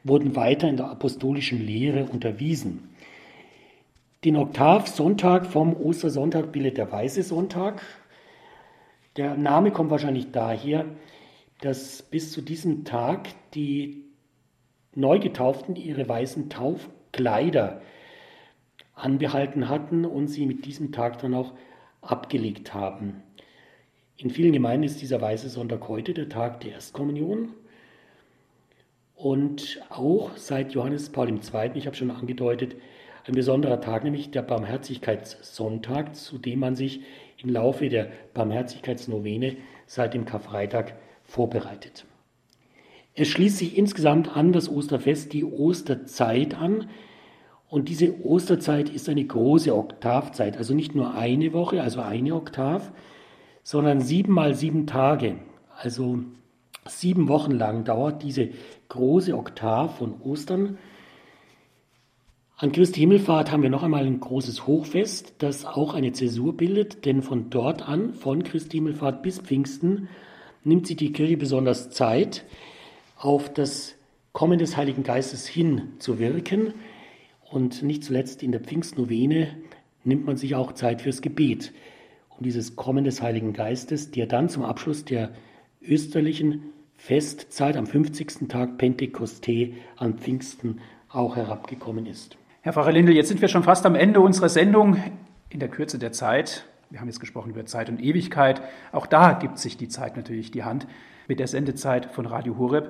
[0.03, 2.89] wurden weiter in der apostolischen Lehre unterwiesen.
[4.23, 7.81] Den Oktavsonntag vom Ostersonntag bildet der Weiße Sonntag.
[9.17, 10.85] Der Name kommt wahrscheinlich daher,
[11.61, 14.05] dass bis zu diesem Tag die
[14.95, 17.81] Neugetauften ihre weißen Taufkleider
[18.93, 21.53] anbehalten hatten und sie mit diesem Tag dann auch
[22.01, 23.21] abgelegt haben.
[24.17, 27.49] In vielen Gemeinden ist dieser Weiße Sonntag heute der Tag der Erstkommunion.
[29.13, 32.75] Und auch seit Johannes Paul II., ich habe schon angedeutet,
[33.27, 37.01] ein besonderer Tag, nämlich der Barmherzigkeitssonntag, zu dem man sich
[37.41, 39.57] im Laufe der Barmherzigkeitsnovene
[39.87, 42.05] seit dem Karfreitag vorbereitet.
[43.15, 46.87] Es schließt sich insgesamt an das Osterfest die Osterzeit an,
[47.67, 52.91] und diese Osterzeit ist eine große Oktavzeit, also nicht nur eine Woche, also eine Oktav,
[53.63, 55.39] sondern sieben mal sieben Tage.
[55.75, 56.19] Also
[56.87, 58.49] sieben Wochen lang dauert diese
[58.89, 60.77] große Oktav von Ostern.
[62.57, 67.03] An Christi Himmelfahrt haben wir noch einmal ein großes Hochfest, das auch eine Zäsur bildet,
[67.03, 70.07] denn von dort an, von Christi Himmelfahrt bis Pfingsten,
[70.63, 72.45] nimmt sich die Kirche besonders Zeit,
[73.17, 73.95] auf das
[74.31, 76.73] Kommen des Heiligen Geistes hinzuwirken.
[77.51, 79.49] Und nicht zuletzt in der Pfingstnovene
[80.05, 81.73] nimmt man sich auch Zeit fürs Gebet,
[82.29, 85.31] um dieses Kommen des Heiligen Geistes, der dann zum Abschluss der
[85.81, 88.47] österlichen Festzeit am 50.
[88.47, 90.79] Tag Pentekoste an Pfingsten
[91.09, 92.37] auch herabgekommen ist.
[92.65, 94.97] Herr Pfarrer Lindel, jetzt sind wir schon fast am Ende unserer Sendung.
[95.49, 98.59] In der Kürze der Zeit, wir haben jetzt gesprochen über Zeit und Ewigkeit,
[98.91, 100.87] auch da gibt sich die Zeit natürlich die Hand
[101.27, 102.89] mit der Sendezeit von Radio Horeb.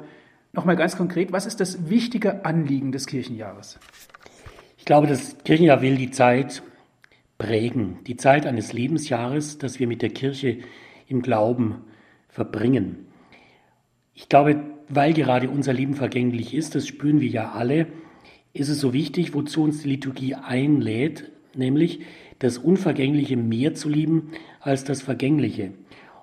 [0.53, 3.77] Nochmal ganz konkret, was ist das wichtige Anliegen des Kirchenjahres?
[4.77, 6.63] Ich glaube, das Kirchenjahr will die Zeit
[7.37, 10.59] prägen, die Zeit eines Lebensjahres, das wir mit der Kirche
[11.09, 11.81] im Glauben
[12.29, 13.07] verbringen.
[14.13, 14.55] Ich glaube,
[14.87, 17.87] weil gerade unser Leben vergänglich ist, das spüren wir ja alle,
[18.55, 21.99] ist es so wichtig, wozu uns die Liturgie einlädt, nämlich
[22.39, 24.31] das Unvergängliche mehr zu lieben
[24.61, 25.73] als das Vergängliche.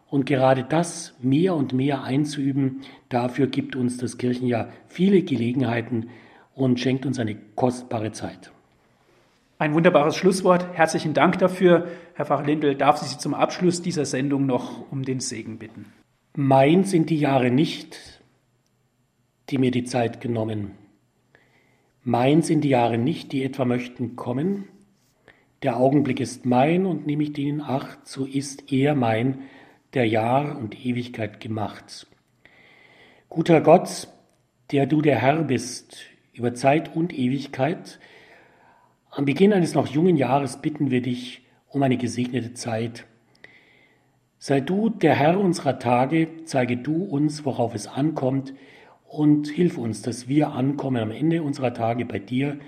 [0.08, 2.80] Und gerade das mehr und mehr einzuüben,
[3.10, 6.08] dafür gibt uns das Kirchenjahr viele Gelegenheiten
[6.54, 8.50] und schenkt uns eine kostbare Zeit.
[9.58, 10.66] Ein wunderbares Schlusswort.
[10.72, 11.86] Herzlichen Dank dafür.
[12.14, 15.86] Herr Pfarrer Lindel, darf ich Sie zum Abschluss dieser Sendung noch um den Segen bitten?
[16.34, 18.22] Mein sind die Jahre nicht,
[19.50, 20.72] die mir die Zeit genommen,
[22.04, 24.64] Mein sind die Jahre nicht, die etwa möchten kommen.
[25.62, 29.42] Der Augenblick ist mein und nehme ich den in Acht, so ist er mein,
[29.94, 32.08] der Jahr und Ewigkeit gemacht.
[33.28, 34.08] Guter Gott,
[34.72, 38.00] der du der Herr bist über Zeit und Ewigkeit,
[39.10, 43.06] am Beginn eines noch jungen Jahres bitten wir dich um eine gesegnete Zeit.
[44.38, 48.54] Sei du der Herr unserer Tage, zeige du uns, worauf es ankommt,
[49.12, 52.58] und hilf uns, dass wir ankommen am Ende unserer Tage bei dir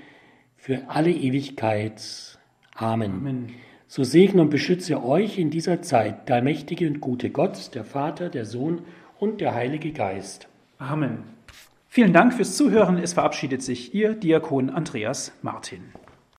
[0.57, 2.39] für alle Ewigkeit.
[2.75, 3.13] Amen.
[3.13, 3.55] Amen.
[3.87, 8.29] So segne und beschütze euch in dieser Zeit der mächtige und gute Gott, der Vater,
[8.29, 8.83] der Sohn
[9.19, 10.49] und der Heilige Geist.
[10.79, 11.19] Amen.
[11.89, 12.99] Vielen Dank fürs Zuhören.
[12.99, 15.83] Es verabschiedet sich Ihr Diakon Andreas Martin.